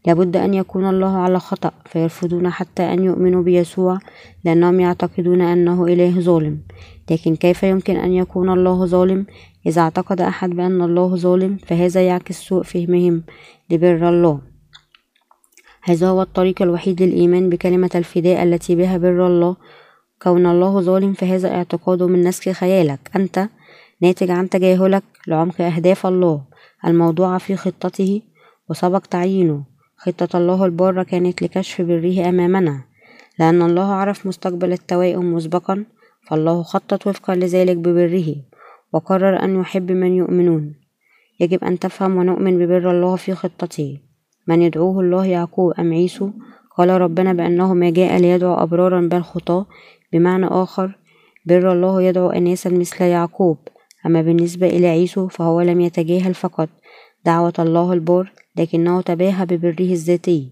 لابد 0.08 0.38
أن 0.38 0.54
يكون 0.54 0.90
الله 0.90 1.18
على 1.18 1.40
خطأ 1.40 1.72
فيرفضون 1.86 2.50
حتى 2.50 2.84
أن 2.84 3.04
يؤمنوا 3.04 3.44
بيسوع 3.44 4.00
لأنهم 4.46 4.80
يعتقدون 4.80 5.42
أنه 5.42 5.86
إله 5.86 6.20
ظالم. 6.20 6.60
لكن 7.12 7.36
كيف 7.36 7.64
يمكن 7.64 7.96
أن 7.96 8.14
يكون 8.14 8.50
الله 8.50 8.86
ظالم؟ 8.86 9.26
إذا 9.66 9.82
اعتقد 9.82 10.22
أحد 10.22 10.50
بأن 10.50 10.82
الله 10.82 11.16
ظالم 11.16 11.58
فهذا 11.58 12.08
يعكس 12.08 12.42
سوء 12.42 12.64
فهمهم 12.64 13.24
لبر 13.70 14.10
الله. 14.10 14.53
هذا 15.86 16.08
هو 16.08 16.22
الطريق 16.22 16.62
الوحيد 16.62 17.02
للإيمان 17.02 17.50
بكلمة 17.50 17.90
الفداء 17.96 18.44
التي 18.44 18.76
بها 18.76 18.98
بر 18.98 19.28
الله. 19.28 19.56
كون 20.22 20.46
الله 20.46 20.82
ظالم 20.82 21.14
فهذا 21.14 21.56
اعتقاد 21.56 22.04
من 22.04 22.22
نسك 22.22 22.52
خيالك. 22.52 23.00
أنت 23.16 23.50
ناتج 24.02 24.32
عن 24.32 24.50
تجاهلك 24.50 25.04
لعمق 25.28 25.62
أهداف 25.62 26.06
الله. 26.08 26.42
الموضوعة 26.88 27.38
في 27.38 27.56
خطته 27.56 28.22
وسبق 28.70 29.00
تعيينه. 29.00 29.64
خطة 29.98 30.38
الله 30.38 30.66
البارة 30.66 31.04
كانت 31.04 31.42
لكشف 31.42 31.82
بره 31.82 32.30
أمامنا. 32.30 32.82
لأن 33.40 33.62
الله 33.62 33.92
عرف 33.94 34.28
مستقبل 34.28 34.72
التوائم 34.72 35.34
مسبقا 35.34 35.86
فالله 36.28 36.64
خطط 36.64 37.08
وفقا 37.08 37.36
لذلك 37.36 37.78
ببره 37.78 38.36
وقرر 38.94 39.44
أن 39.44 39.60
يحب 39.60 39.92
من 39.92 40.14
يؤمنون. 40.14 40.76
يجب 41.40 41.64
أن 41.64 41.80
تفهم 41.80 42.18
ونؤمن 42.18 42.58
ببر 42.58 42.92
الله 42.92 43.16
في 43.16 43.36
خطته. 43.36 44.13
من 44.48 44.62
يدعوه 44.62 45.00
الله 45.00 45.26
يعقوب 45.26 45.74
أم 45.80 45.94
عيسو؟ 45.94 46.30
قال 46.78 46.90
ربنا 46.90 47.34
بأنه 47.34 47.74
ما 47.74 47.90
جاء 47.90 48.18
ليدعو 48.18 48.54
أبرارا 48.54 49.02
بل 49.02 49.22
خطاة 49.22 49.66
بمعنى 50.14 50.46
آخر 50.46 50.98
بر 51.46 51.72
الله 51.72 52.02
يدعو 52.02 52.30
أناسا 52.30 52.70
مثل 52.70 53.04
يعقوب. 53.04 53.58
أما 54.06 54.22
بالنسبة 54.22 54.68
إلى 54.68 54.88
عيسو 54.88 55.28
فهو 55.28 55.62
لم 55.62 55.82
يتجاهل 55.82 56.34
فقط 56.34 56.70
دعوة 57.26 57.54
الله 57.60 57.94
البار 57.94 58.32
لكنه 58.56 59.02
تباهى 59.02 59.46
ببره 59.46 59.92
الذاتي. 59.92 60.52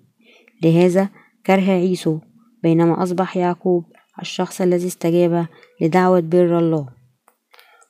لهذا 0.64 1.10
كره 1.46 1.72
عيسو 1.72 2.20
بينما 2.64 3.04
أصبح 3.04 3.38
يعقوب 3.38 3.84
الشخص 4.22 4.62
الذي 4.62 4.88
استجاب 4.88 5.46
لدعوة 5.82 6.20
بر 6.20 6.60
الله. 6.60 6.88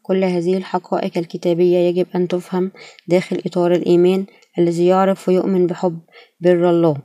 كل 0.03 0.23
هذه 0.23 0.57
الحقائق 0.57 1.17
الكتابية 1.17 1.77
يجب 1.77 2.07
أن 2.15 2.27
تفهم 2.27 2.71
داخل 3.07 3.41
إطار 3.45 3.71
الإيمان 3.71 4.25
الذي 4.59 4.85
يعرف 4.85 5.29
ويؤمن 5.29 5.67
بحب 5.67 5.99
بر 6.39 6.69
الله. 6.69 6.97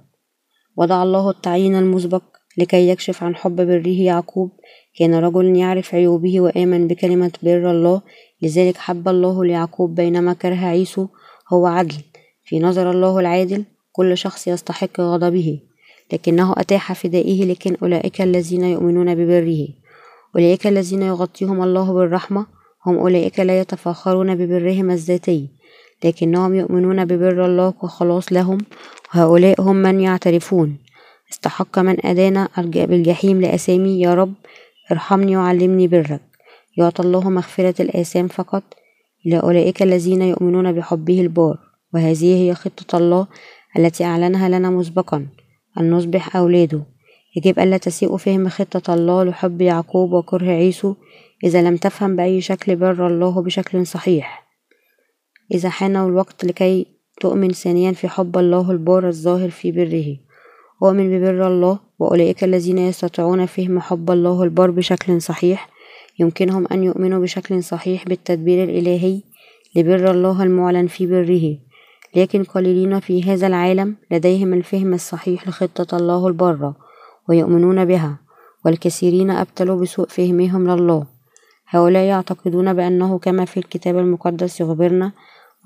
وضع 0.76 1.02
الله 1.02 1.30
التعيين 1.30 1.76
المسبق 1.76 2.22
لكي 2.58 2.88
يكشف 2.88 3.22
عن 3.22 3.36
حب 3.36 3.56
بره 3.56 3.88
يعقوب 3.88 4.50
كان 4.98 5.14
رجل 5.14 5.56
يعرف 5.56 5.94
عيوبه 5.94 6.40
وآمن 6.40 6.86
بكلمة 6.88 7.32
بر 7.42 7.70
الله. 7.70 8.02
لذلك 8.42 8.76
حب 8.76 9.08
الله 9.08 9.44
ليعقوب 9.44 9.94
بينما 9.94 10.32
كره 10.32 10.54
عيسو 10.66 11.06
هو 11.52 11.66
عدل. 11.66 11.96
في 12.44 12.58
نظر 12.58 12.90
الله 12.90 13.18
العادل 13.18 13.64
كل 13.92 14.18
شخص 14.18 14.48
يستحق 14.48 15.00
غضبه. 15.00 15.60
لكنه 16.12 16.52
أتاح 16.52 16.92
فدائه 16.92 17.44
لكن 17.44 17.76
أولئك 17.82 18.20
الذين 18.20 18.64
يؤمنون 18.64 19.14
ببره. 19.14 19.68
أولئك 20.36 20.66
الذين 20.66 21.02
يغطيهم 21.02 21.62
الله 21.62 21.92
بالرحمة 21.92 22.46
هم 22.86 22.98
أولئك 22.98 23.40
لا 23.40 23.60
يتفاخرون 23.60 24.34
ببرهم 24.34 24.90
الذاتي. 24.90 25.55
لكنهم 26.04 26.54
يؤمنون 26.54 27.04
ببر 27.04 27.44
الله 27.44 27.70
كخلاص 27.70 28.32
لهم 28.32 28.58
وهؤلاء 29.14 29.60
هم 29.60 29.76
من 29.76 30.00
يعترفون. 30.00 30.78
استحق 31.32 31.78
من 31.78 32.06
أدانا 32.06 32.48
بالجحيم 32.74 33.40
لأسامي 33.40 34.00
يا 34.00 34.14
رب 34.14 34.34
ارحمني 34.92 35.36
وعلمني 35.36 35.88
برك. 35.88 36.20
يعطى 36.76 37.02
الله 37.02 37.30
مغفرة 37.30 37.82
الآثام 37.82 38.28
فقط. 38.28 38.62
إلى 39.26 39.40
أولئك 39.40 39.82
الذين 39.82 40.22
يؤمنون 40.22 40.72
بحبه 40.72 41.20
البار 41.20 41.58
وهذه 41.94 42.42
هي 42.42 42.54
خطة 42.54 42.98
الله 42.98 43.26
التي 43.78 44.04
أعلنها 44.04 44.48
لنا 44.48 44.70
مسبقا 44.70 45.26
أن 45.80 45.90
نصبح 45.90 46.36
أولاده. 46.36 46.82
يجب 47.36 47.58
ألا 47.58 47.76
تسيء 47.76 48.16
فهم 48.16 48.48
خطة 48.48 48.94
الله 48.94 49.24
لحب 49.24 49.60
يعقوب 49.60 50.12
وكره 50.12 50.50
عيسو 50.50 50.94
إذا 51.44 51.62
لم 51.62 51.76
تفهم 51.76 52.16
بأي 52.16 52.40
شكل 52.40 52.76
بر 52.76 53.06
الله 53.06 53.42
بشكل 53.42 53.86
صحيح. 53.86 54.45
إذا 55.54 55.68
حان 55.68 55.96
الوقت 55.96 56.44
لكي 56.44 56.86
تؤمن 57.20 57.50
ثانيا 57.50 57.92
في 57.92 58.08
حب 58.08 58.38
الله 58.38 58.70
البار 58.70 59.08
الظاهر 59.08 59.50
في 59.50 59.72
بره. 59.72 60.16
أؤمن 60.82 61.18
ببر 61.18 61.46
الله 61.46 61.78
وأولئك 61.98 62.44
الذين 62.44 62.78
يستطيعون 62.78 63.46
فهم 63.46 63.80
حب 63.80 64.10
الله 64.10 64.42
البار 64.42 64.70
بشكل 64.70 65.22
صحيح. 65.22 65.68
يمكنهم 66.18 66.66
أن 66.72 66.84
يؤمنوا 66.84 67.22
بشكل 67.22 67.62
صحيح 67.62 68.04
بالتدبير 68.04 68.64
الإلهي 68.64 69.22
لبر 69.76 70.10
الله 70.10 70.42
المعلن 70.42 70.86
في 70.86 71.06
بره. 71.06 71.58
لكن 72.16 72.44
قليلين 72.44 73.00
في 73.00 73.22
هذا 73.22 73.46
العالم 73.46 73.96
لديهم 74.10 74.52
الفهم 74.54 74.94
الصحيح 74.94 75.48
لخطة 75.48 75.96
الله 75.96 76.26
البارة 76.26 76.76
ويؤمنون 77.28 77.84
بها. 77.84 78.18
والكثيرين 78.64 79.30
أبتلوا 79.30 79.80
بسوء 79.80 80.06
فهمهم 80.08 80.70
لله. 80.70 81.06
هؤلاء 81.68 82.04
يعتقدون 82.04 82.74
بأنه 82.74 83.18
كما 83.18 83.44
في 83.44 83.56
الكتاب 83.56 83.98
المقدس 83.98 84.60
يخبرنا 84.60 85.12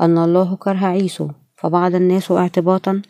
أن 0.00 0.18
الله 0.18 0.56
كره 0.56 0.86
عيسو 0.86 1.28
فبعض 1.56 1.94
الناس 1.94 2.32
اعتباطا 2.32 3.02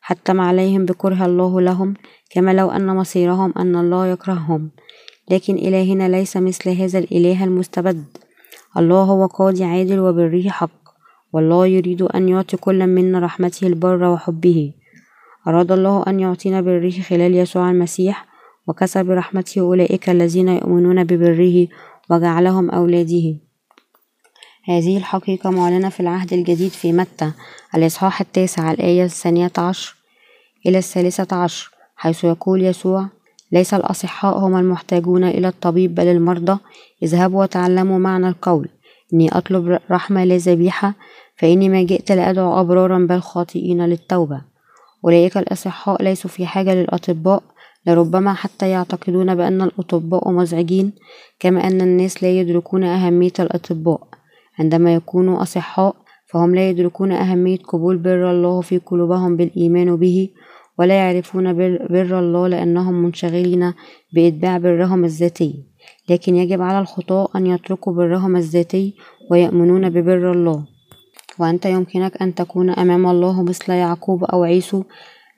حتم 0.00 0.40
عليهم 0.40 0.84
بكره 0.84 1.26
الله 1.26 1.60
لهم 1.60 1.94
كما 2.30 2.54
لو 2.54 2.70
أن 2.70 2.86
مصيرهم 2.96 3.52
أن 3.58 3.76
الله 3.76 4.06
يكرههم. 4.06 4.70
لكن 5.30 5.54
إلهنا 5.54 6.08
ليس 6.08 6.36
مثل 6.36 6.70
هذا 6.70 6.98
الإله 6.98 7.44
المستبد. 7.44 8.04
الله 8.76 9.02
هو 9.02 9.26
قاضي 9.26 9.64
عادل 9.64 9.98
وبره 10.00 10.48
حق 10.48 10.70
والله 11.32 11.66
يريد 11.66 12.02
أن 12.02 12.28
يعطي 12.28 12.56
كل 12.56 12.86
منا 12.86 13.18
رحمته 13.18 13.66
البر 13.66 14.04
وحبه. 14.04 14.72
أراد 15.48 15.72
الله 15.72 16.04
أن 16.08 16.20
يعطينا 16.20 16.60
بره 16.60 16.90
خلال 16.90 17.34
يسوع 17.34 17.70
المسيح 17.70 18.26
وكسب 18.66 19.06
برحمته 19.06 19.60
أولئك 19.60 20.10
الذين 20.10 20.48
يؤمنون 20.48 21.04
ببره 21.04 21.68
وجعلهم 22.10 22.70
أولاده 22.70 23.47
هذه 24.68 24.96
الحقيقة 24.96 25.50
معلنة 25.50 25.88
في 25.88 26.00
العهد 26.00 26.32
الجديد 26.32 26.70
في 26.70 26.92
متى؟ 26.92 27.32
الإصحاح 27.74 28.20
التاسع 28.20 28.70
الآية 28.70 29.04
الثانية 29.04 29.52
عشر 29.58 29.96
إلى 30.66 30.78
الثالثة 30.78 31.36
عشر 31.36 31.70
حيث 31.96 32.24
يقول 32.24 32.62
يسوع 32.62 33.06
ليس 33.52 33.74
الأصحاء 33.74 34.38
هم 34.38 34.56
المحتاجون 34.56 35.24
إلى 35.24 35.48
الطبيب 35.48 35.94
بل 35.94 36.06
المرضى. 36.06 36.58
اذهبوا 37.02 37.42
وتعلموا 37.42 37.98
معنى 37.98 38.28
القول. 38.28 38.68
إني 39.14 39.28
أطلب 39.38 39.78
رحمة 39.90 40.24
لا 40.24 40.36
ذبيحة 40.36 40.94
فإني 41.36 41.68
ما 41.68 41.82
جئت 41.82 42.12
لأدعو 42.12 42.60
أبرارا 42.60 42.98
بل 42.98 43.20
خاطئين 43.20 43.86
للتوبة. 43.86 44.40
أولئك 45.04 45.36
الأصحاء 45.36 46.02
ليسوا 46.02 46.30
في 46.30 46.46
حاجة 46.46 46.74
للأطباء 46.74 47.42
لربما 47.86 48.34
حتى 48.34 48.70
يعتقدون 48.70 49.34
بأن 49.34 49.62
الأطباء 49.62 50.30
مزعجين 50.30 50.92
كما 51.40 51.66
أن 51.66 51.80
الناس 51.80 52.22
لا 52.22 52.30
يدركون 52.30 52.84
أهمية 52.84 53.32
الأطباء. 53.40 54.17
عندما 54.60 54.94
يكونوا 54.94 55.42
أصحاء 55.42 55.96
فهم 56.32 56.54
لا 56.54 56.70
يدركون 56.70 57.12
أهمية 57.12 57.58
قبول 57.58 57.96
بر 57.98 58.30
الله 58.30 58.60
في 58.60 58.78
قلوبهم 58.78 59.36
بالإيمان 59.36 59.96
به 59.96 60.28
ولا 60.78 60.94
يعرفون 60.94 61.52
بر 61.90 62.18
الله 62.18 62.48
لأنهم 62.48 62.94
منشغلين 62.94 63.72
بإتباع 64.12 64.58
برهم 64.58 65.04
الذاتي. 65.04 65.64
لكن 66.10 66.34
يجب 66.34 66.62
على 66.62 66.78
الخطاة 66.80 67.28
أن 67.36 67.46
يتركوا 67.46 67.92
برهم 67.92 68.36
الذاتي 68.36 68.94
ويؤمنون 69.30 69.90
ببر 69.90 70.32
الله. 70.32 70.64
وأنت 71.38 71.66
يمكنك 71.66 72.22
أن 72.22 72.34
تكون 72.34 72.70
أمام 72.70 73.06
الله 73.06 73.42
مثل 73.42 73.72
يعقوب 73.72 74.24
أو 74.24 74.44
عيسو 74.44 74.82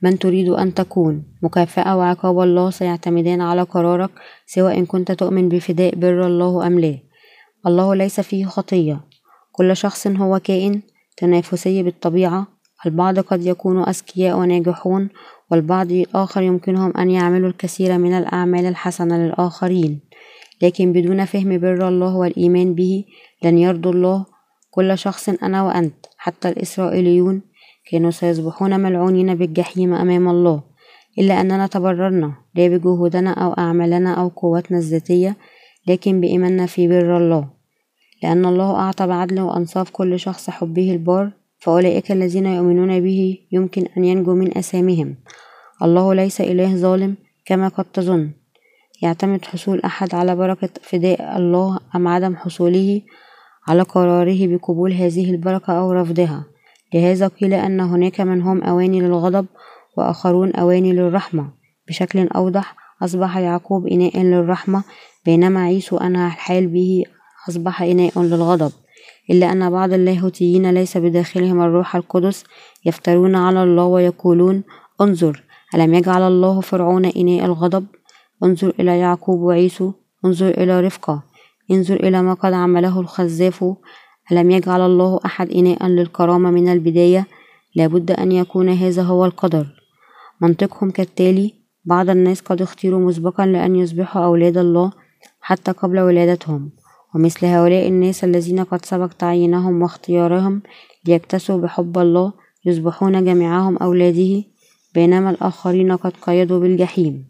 من 0.03 0.19
تريد 0.19 0.49
أن 0.49 0.75
تكون. 0.75 1.25
مكافأة 1.43 1.97
وعقاب 1.97 2.41
الله 2.41 2.71
سيعتمدان 2.71 3.41
على 3.41 3.63
قرارك 3.63 4.11
سواء 4.47 4.79
إن 4.79 4.87
كنت 4.87 5.13
تؤمن 5.13 5.49
بفداء 5.49 5.95
بر 5.95 6.27
الله 6.27 6.67
أم 6.67 6.81
لا. 6.81 6.99
الله 7.67 7.95
ليس 7.95 8.21
فيه 8.21 8.45
خطية. 8.45 9.10
كل 9.61 9.77
شخص 9.77 10.07
هو 10.07 10.39
كائن 10.39 10.83
تنافسي 11.17 11.83
بالطبيعة. 11.83 12.47
البعض 12.87 13.19
قد 13.19 13.47
يكونوا 13.47 13.91
أذكياء 13.91 14.39
وناجحون 14.39 15.09
والبعض 15.51 15.93
الآخر 15.93 16.43
يمكنهم 16.43 16.97
أن 16.97 17.11
يعملوا 17.11 17.49
الكثير 17.49 17.99
من 17.99 18.13
الأعمال 18.13 18.67
الحسنة 18.67 19.19
للآخرين. 19.19 20.01
لكن 20.63 20.93
بدون 20.93 21.25
فهم 21.25 21.59
بر 21.59 21.89
الله 21.89 22.17
والإيمان 22.17 22.75
به 22.75 23.05
لن 23.45 23.59
يرضوا 23.59 23.93
الله. 23.93 24.27
كل 24.71 24.99
شخص 24.99 25.29
أنا 25.29 25.63
وأنت 25.63 26.07
حتى 26.17 26.49
الإسرائيليون 26.49 27.43
كانوا 27.91 28.11
سيصبحون 28.11 28.81
ملعونين 28.81 29.35
بالجحيم 29.35 29.95
أمام 29.95 30.29
الله. 30.29 30.63
إلا 31.19 31.41
أننا 31.41 31.67
تبررنا 31.67 32.33
لا 32.55 32.69
بجهودنا 32.69 33.31
أو 33.31 33.53
أعمالنا 33.53 34.15
أو 34.15 34.29
قوتنا 34.29 34.79
الذاتية 34.79 35.37
لكن 35.89 36.21
بإيماننا 36.21 36.67
في 36.67 36.89
بر 36.89 37.17
الله. 37.17 37.60
لأن 38.23 38.47
الله 38.47 38.77
أعطى 38.77 39.07
بعدل 39.07 39.41
وأنصاف 39.41 39.91
كل 39.91 40.19
شخص 40.19 40.51
حبه 40.51 40.93
البار 40.93 41.31
فأولئك 41.59 42.13
الذين 42.13 42.47
يؤمنون 42.47 43.01
به 43.01 43.39
يمكن 43.53 43.87
أن 43.97 44.05
ينجوا 44.05 44.35
من 44.35 44.59
أسامهم. 44.59 45.17
الله 45.83 46.15
ليس 46.15 46.41
إله 46.41 46.77
ظالم 46.77 47.17
كما 47.47 47.69
قد 47.69 47.85
تظن. 47.85 48.31
يعتمد 49.03 49.45
حصول 49.45 49.81
أحد 49.81 50.15
على 50.15 50.37
بركة 50.37 50.71
فداء 50.83 51.37
الله 51.37 51.79
أم 51.97 52.09
عدم 52.09 52.37
حصوله 52.37 53.03
على 53.69 53.83
قراره 53.83 54.47
بقبول 54.47 54.93
هذه 54.93 55.31
البركة 55.31 55.73
أو 55.73 55.93
رفضها. 55.93 56.45
لهذا 56.95 57.29
قيل 57.29 57.55
أن 57.55 57.81
هناك 57.81 58.21
من 58.21 58.43
هم 58.43 58.63
أواني 58.63 59.01
للغضب 59.01 59.47
وآخرون 59.97 60.53
أواني 60.53 60.93
للرحمة. 60.93 61.51
بشكل 61.89 62.29
أوضح 62.29 62.77
أصبح 63.03 63.37
يعقوب 63.37 63.87
إناء 63.87 64.23
للرحمة 64.23 64.85
بينما 65.25 65.61
عيسو 65.61 65.97
أنهى 65.97 66.27
الحال 66.27 66.67
به 66.67 67.05
أصبح 67.49 67.83
إناء 67.83 68.23
للغضب 68.23 68.73
إلا 69.31 69.53
أن 69.53 69.71
بعض 69.71 69.93
اللاهوتيين 69.93 70.71
ليس 70.71 70.97
بداخلهم 70.97 71.63
الروح 71.63 71.97
القدس 71.97 72.45
يفترون 72.85 73.35
على 73.35 73.63
الله 73.63 73.85
ويقولون 73.85 74.63
انظر 75.01 75.43
ألم 75.75 75.95
يجعل 75.95 76.23
الله 76.23 76.61
فرعون 76.61 77.05
إناء 77.05 77.45
الغضب؟ 77.45 77.87
انظر 78.45 78.73
إلى 78.81 78.99
يعقوب 78.99 79.41
وعيسو 79.41 79.93
انظر 80.25 80.49
إلى 80.49 80.81
رفقة 80.81 81.23
انظر 81.71 81.95
إلى 81.95 82.23
ما 82.23 82.35
قد 82.35 82.53
عمله 82.53 83.01
الخزاف 83.01 83.65
ألم 84.33 84.51
يجعل 84.51 84.81
الله 84.81 85.21
أحد 85.25 85.51
إناء 85.51 85.87
للكرامة 85.87 86.51
من 86.51 86.69
البداية؟ 86.69 87.27
لابد 87.75 88.11
أن 88.11 88.33
يكون 88.33 88.69
هذا 88.69 89.03
هو 89.03 89.25
القدر. 89.25 89.67
منطقهم 90.41 90.91
كالتالي 90.91 91.55
بعض 91.85 92.11
الناس 92.11 92.41
قد 92.41 92.63
اختيروا 92.63 93.01
مسبقا 93.01 93.47
لأن 93.47 93.77
يصبحوا 93.77 94.25
أولاد 94.25 94.59
الله 94.59 94.93
حتى 95.41 95.73
قبل 95.73 96.01
ولادتهم. 96.01 96.71
ومثل 97.15 97.47
هؤلاء 97.47 97.89
الناس 97.89 98.25
الذين 98.25 98.61
قد 98.65 98.85
سبق 98.85 99.13
تعيينهم 99.13 99.83
واختيارهم 99.83 100.63
ليكتسوا 101.07 101.59
بحب 101.59 101.99
الله 101.99 102.33
يصبحون 102.65 103.25
جميعهم 103.25 103.77
أولاده 103.77 104.45
بينما 104.95 105.31
الآخرين 105.31 105.93
قد 105.93 106.13
قيدوا 106.23 106.61
بالجحيم. 106.61 107.25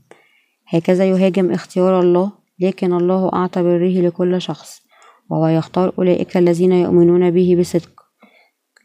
هكذا 0.69 1.05
يهاجم 1.11 1.51
اختيار 1.51 2.01
الله 2.01 2.33
لكن 2.61 2.93
الله 2.93 3.33
أعطى 3.33 3.63
بره 3.63 4.01
لكل 4.07 4.43
شخص 4.43 4.83
وهو 5.31 5.47
يختار 5.47 5.93
أولئك 5.99 6.37
الذين 6.37 6.73
يؤمنون 6.73 7.31
به 7.31 7.57
بصدق. 7.61 8.01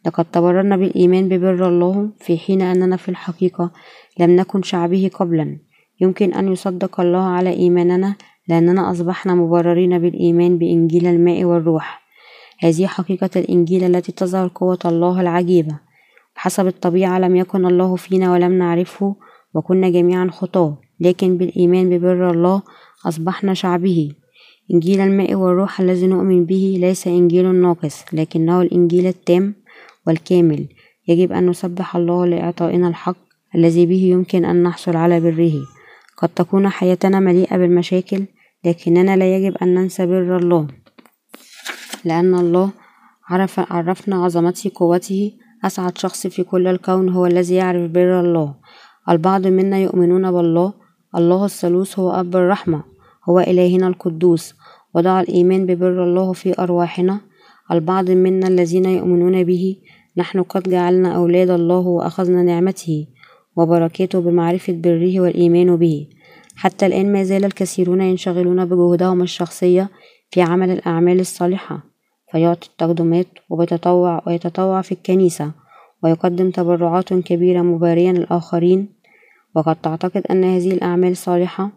لقد 0.05 0.25
تبررنا 0.25 0.77
بالإيمان 0.77 1.29
ببر 1.29 1.67
الله 1.67 2.09
في 2.19 2.37
حين 2.37 2.61
أننا 2.61 2.97
في 2.97 3.09
الحقيقة 3.09 3.71
لم 4.19 4.35
نكن 4.35 4.61
شعبه 4.61 5.11
قبلا. 5.13 5.59
يمكن 6.01 6.33
أن 6.33 6.51
يصدق 6.51 6.99
الله 6.99 7.23
على 7.23 7.49
إيماننا 7.49 8.15
لأننا 8.47 8.91
أصبحنا 8.91 9.35
مبررين 9.35 9.99
بالإيمان 9.99 10.57
بإنجيل 10.57 11.07
الماء 11.07 11.43
والروح. 11.43 12.05
هذه 12.59 12.87
حقيقة 12.87 13.29
الإنجيل 13.35 13.83
التي 13.83 14.11
تظهر 14.11 14.51
قوة 14.55 14.79
الله 14.85 15.21
العجيبة. 15.21 15.79
بحسب 16.35 16.67
الطبيعة 16.67 17.19
لم 17.19 17.35
يكن 17.35 17.65
الله 17.65 17.95
فينا 17.95 18.31
ولم 18.31 18.53
نعرفه 18.53 19.15
وكنا 19.53 19.89
جميعا 19.89 20.27
خطاة 20.31 20.77
لكن 20.99 21.37
بالإيمان 21.37 21.89
ببر 21.89 22.31
الله 22.31 22.61
أصبحنا 23.05 23.53
شعبه. 23.53 24.11
إنجيل 24.73 24.99
الماء 24.99 25.35
والروح 25.35 25.81
الذي 25.81 26.07
نؤمن 26.07 26.45
به 26.45 26.77
ليس 26.79 27.07
إنجيل 27.07 27.55
ناقص 27.55 28.05
لكنه 28.13 28.61
الإنجيل 28.61 29.07
التام 29.07 29.53
والكامل. 30.07 30.67
يجب 31.07 31.31
أن 31.31 31.49
نسبح 31.49 31.95
الله 31.95 32.25
لإعطائنا 32.25 32.87
الحق 32.87 33.17
الذي 33.55 33.85
به 33.85 34.03
يمكن 34.03 34.45
أن 34.45 34.63
نحصل 34.63 34.95
على 34.95 35.19
بره. 35.19 35.53
قد 36.17 36.29
تكون 36.29 36.69
حياتنا 36.69 37.19
مليئة 37.19 37.57
بالمشاكل 37.57 38.25
لكننا 38.65 39.17
لا 39.17 39.35
يجب 39.35 39.57
أن 39.61 39.73
ننسى 39.73 40.05
بر 40.05 40.37
الله 40.37 40.67
لأن 42.05 42.35
الله 42.35 42.71
عرف 43.29 43.59
عرفنا 43.59 44.15
عظمته 44.25 44.71
قوته. 44.75 45.31
أسعد 45.65 45.97
شخص 45.97 46.27
في 46.27 46.43
كل 46.43 46.67
الكون 46.67 47.09
هو 47.09 47.25
الذي 47.25 47.55
يعرف 47.55 47.91
بر 47.91 48.19
الله. 48.19 48.55
البعض 49.09 49.47
منا 49.47 49.77
يؤمنون 49.77 50.31
بالله. 50.31 50.73
الله 51.15 51.45
الثالوث 51.45 51.99
هو 51.99 52.11
أب 52.11 52.35
الرحمة 52.35 52.83
هو 53.29 53.39
إلهنا 53.39 53.87
القدوس. 53.87 54.53
وضع 54.93 55.21
الإيمان 55.21 55.65
ببر 55.65 56.03
الله 56.03 56.33
في 56.33 56.59
أرواحنا. 56.59 57.21
البعض 57.71 58.11
منا 58.11 58.47
الذين 58.47 58.85
يؤمنون 58.85 59.43
به 59.43 59.75
نحن 60.17 60.41
قد 60.41 60.69
جعلنا 60.69 61.15
أولاد 61.15 61.49
الله 61.49 61.87
وأخذنا 61.87 62.43
نعمته. 62.43 63.07
وبركاته 63.57 64.19
بمعرفة 64.21 64.73
بره 64.73 65.19
والإيمان 65.19 65.75
به. 65.75 66.07
حتى 66.55 66.85
الآن 66.85 67.13
ما 67.13 67.23
زال 67.23 67.45
الكثيرون 67.45 68.01
ينشغلون 68.01 68.65
بجهودهم 68.65 69.21
الشخصية 69.21 69.89
في 70.31 70.41
عمل 70.41 70.69
الأعمال 70.69 71.19
الصالحة 71.19 71.83
فيعطي 72.31 72.67
التقدمات 72.67 73.27
وبيتطوع 73.49 74.23
ويتطوع 74.27 74.81
في 74.81 74.91
الكنيسة 74.91 75.51
ويقدم 76.03 76.51
تبرعات 76.51 77.13
كبيرة 77.13 77.61
مباريا 77.61 78.13
للآخرين. 78.13 78.95
وقد 79.55 79.75
تعتقد 79.75 80.23
أن 80.31 80.43
هذه 80.43 80.71
الأعمال 80.71 81.17
صالحة 81.17 81.71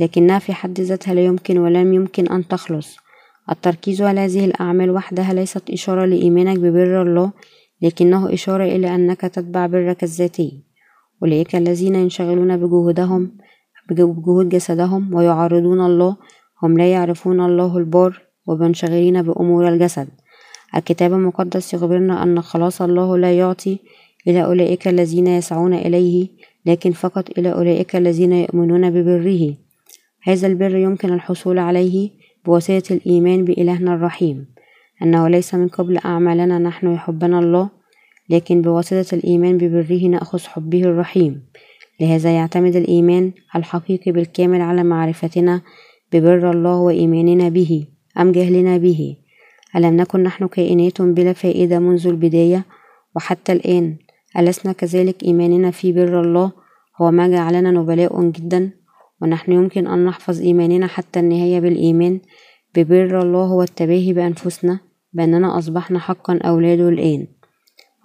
لكنها 0.00 0.38
في 0.38 0.52
حد 0.52 0.80
ذاتها 0.80 1.14
لا 1.14 1.24
يمكن 1.24 1.58
ولم 1.58 1.92
يمكن 1.92 2.28
أن 2.28 2.48
تخلص. 2.48 2.96
التركيز 3.50 4.02
على 4.02 4.20
هذه 4.20 4.44
الأعمال 4.44 4.90
وحدها 4.90 5.32
ليست 5.32 5.70
إشارة 5.70 6.04
لإيمانك 6.04 6.58
ببر 6.58 7.02
الله 7.02 7.32
لكنه 7.82 8.34
إشارة 8.34 8.64
إلى 8.64 8.94
أنك 8.94 9.20
تتبع 9.20 9.66
برك 9.66 10.02
الذاتي. 10.02 10.62
أولئك 11.22 11.56
الذين 11.56 11.94
ينشغلون 11.94 12.56
بجهودهم 12.56 13.30
بجهود 13.90 14.48
جسدهم 14.48 15.14
ويعارضون 15.14 15.80
الله. 15.80 16.16
هم 16.62 16.78
لا 16.78 16.92
يعرفون 16.92 17.40
الله 17.40 17.78
البار 17.78 18.22
ومنشغلين 18.46 19.22
بأمور 19.22 19.68
الجسد. 19.68 20.08
الكتاب 20.76 21.12
المقدس 21.12 21.74
يخبرنا 21.74 22.22
أن 22.22 22.42
خلاص 22.42 22.82
الله 22.82 23.18
لا 23.18 23.38
يعطي 23.38 23.78
إلى 24.28 24.44
أولئك 24.44 24.88
الذين 24.88 25.26
يسعون 25.26 25.74
إليه 25.74 26.28
لكن 26.66 26.92
فقط 26.92 27.38
إلى 27.38 27.52
أولئك 27.52 27.96
الذين 27.96 28.32
يؤمنون 28.32 28.90
ببره. 28.90 29.54
هذا 30.22 30.46
البر 30.46 30.76
يمكن 30.76 31.12
الحصول 31.12 31.58
عليه 31.58 32.10
بواسطة 32.44 32.94
الإيمان 32.94 33.44
بإلهنا 33.44 33.94
الرحيم. 33.94 34.46
أنه 35.02 35.28
ليس 35.28 35.54
من 35.54 35.68
قبل 35.68 35.98
أعمالنا 35.98 36.58
نحن 36.58 36.92
يحبنا 36.92 37.38
الله 37.38 37.70
لكن 38.30 38.62
بواسطة 38.62 39.14
الإيمان 39.14 39.58
ببره 39.58 40.06
نأخذ 40.06 40.38
حبه 40.38 40.82
الرحيم. 40.82 41.42
لهذا 42.00 42.30
يعتمد 42.30 42.76
الإيمان 42.76 43.32
الحقيقي 43.56 44.12
بالكامل 44.12 44.60
على 44.60 44.84
معرفتنا 44.84 45.62
ببر 46.12 46.50
الله 46.50 46.76
وإيماننا 46.76 47.48
به 47.48 47.86
أم 48.20 48.32
جهلنا 48.32 48.76
به؟ 48.76 49.16
ألم 49.76 49.96
نكن 49.96 50.22
نحن 50.22 50.46
كائنات 50.46 51.02
بلا 51.02 51.32
فائدة 51.32 51.78
منذ 51.78 52.06
البداية؟ 52.06 52.64
وحتى 53.16 53.52
الآن 53.52 53.96
ألسنا 54.38 54.72
كذلك 54.72 55.24
إيماننا 55.24 55.70
في 55.70 55.92
بر 55.92 56.20
الله؟ 56.20 56.52
هو 57.00 57.10
ما 57.10 57.28
جعلنا 57.28 57.70
نبلاء 57.70 58.30
جدا؟ 58.30 58.70
ونحن 59.22 59.52
يمكن 59.52 59.86
أن 59.86 60.04
نحفظ 60.04 60.40
إيماننا 60.40 60.86
حتى 60.86 61.20
النهاية 61.20 61.60
بالإيمان 61.60 62.20
ببر 62.74 63.22
الله 63.22 63.52
والتباهي 63.52 64.12
بأنفسنا 64.12 64.78
بأننا 65.12 65.58
أصبحنا 65.58 65.98
حقا 65.98 66.38
أولاده 66.38 66.88
الآن. 66.88 67.26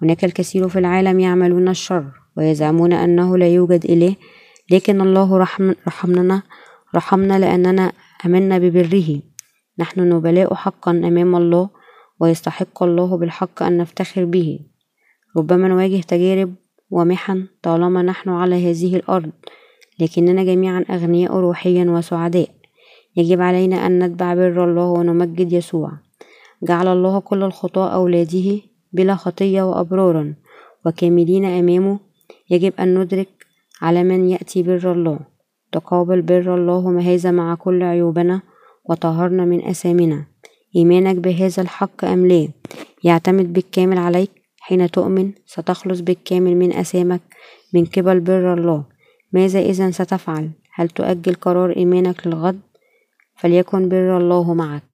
هناك 0.02 0.24
الكثير 0.24 0.68
في 0.68 0.78
العالم 0.78 1.20
يعملون 1.20 1.68
الشر. 1.68 2.19
ويزعمون 2.36 2.92
أنه 2.92 3.38
لا 3.38 3.48
يوجد 3.48 3.84
إله 3.84 4.16
لكن 4.70 5.00
الله 5.00 5.38
رحم 5.38 5.72
رحمنا 5.86 6.42
رحمنا 6.94 7.38
لأننا 7.38 7.92
آمنا 8.26 8.58
ببره. 8.58 9.20
نحن 9.78 10.00
نبلاء 10.00 10.54
حقا 10.54 10.90
أمام 10.90 11.36
الله 11.36 11.68
ويستحق 12.20 12.82
الله 12.82 13.16
بالحق 13.16 13.62
أن 13.62 13.76
نفتخر 13.78 14.24
به. 14.24 14.60
ربما 15.36 15.68
نواجه 15.68 16.00
تجارب 16.00 16.54
ومحن 16.90 17.46
طالما 17.62 18.02
نحن 18.02 18.30
على 18.30 18.70
هذه 18.70 18.96
الأرض 18.96 19.30
لكننا 20.00 20.44
جميعا 20.44 20.84
أغنياء 20.90 21.32
روحيا 21.36 21.84
وسعداء. 21.84 22.48
يجب 23.16 23.40
علينا 23.40 23.86
أن 23.86 23.98
نتبع 23.98 24.34
بر 24.34 24.64
الله 24.64 24.86
ونمجد 24.86 25.52
يسوع. 25.52 25.92
جعل 26.62 26.88
الله 26.88 27.20
كل 27.20 27.42
الخطاة 27.42 27.94
أولاده 27.94 28.60
بلا 28.92 29.14
خطية 29.14 29.62
وأبرارا 29.62 30.34
وكاملين 30.86 31.44
أمامه 31.44 32.09
يجب 32.50 32.72
أن 32.80 32.98
ندرك 32.98 33.28
على 33.82 34.04
من 34.04 34.28
يأتي 34.28 34.62
بر 34.62 34.92
الله 34.92 35.18
تقابل 35.72 36.22
بر 36.22 36.54
الله 36.54 37.00
هذا 37.00 37.30
مع 37.30 37.54
كل 37.54 37.82
عيوبنا 37.82 38.42
وطهرنا 38.84 39.44
من 39.44 39.64
أثامنا 39.64 40.24
إيمانك 40.76 41.16
بهذا 41.16 41.62
الحق 41.62 42.04
أم 42.04 42.26
لا؟ 42.26 42.48
يعتمد 43.04 43.52
بالكامل 43.52 43.98
عليك. 43.98 44.30
حين 44.60 44.90
تؤمن 44.90 45.32
ستخلص 45.46 46.00
بالكامل 46.00 46.56
من 46.56 46.72
أثامك 46.72 47.20
من 47.74 47.84
قبل 47.84 48.20
بر 48.20 48.54
الله. 48.54 48.84
ماذا 49.32 49.60
إذا 49.60 49.90
ستفعل؟ 49.90 50.50
هل 50.74 50.88
تؤجل 50.88 51.34
قرار 51.34 51.76
إيمانك 51.76 52.26
للغد؟ 52.26 52.60
فليكن 53.36 53.88
بر 53.88 54.16
الله 54.16 54.54
معك. 54.54 54.89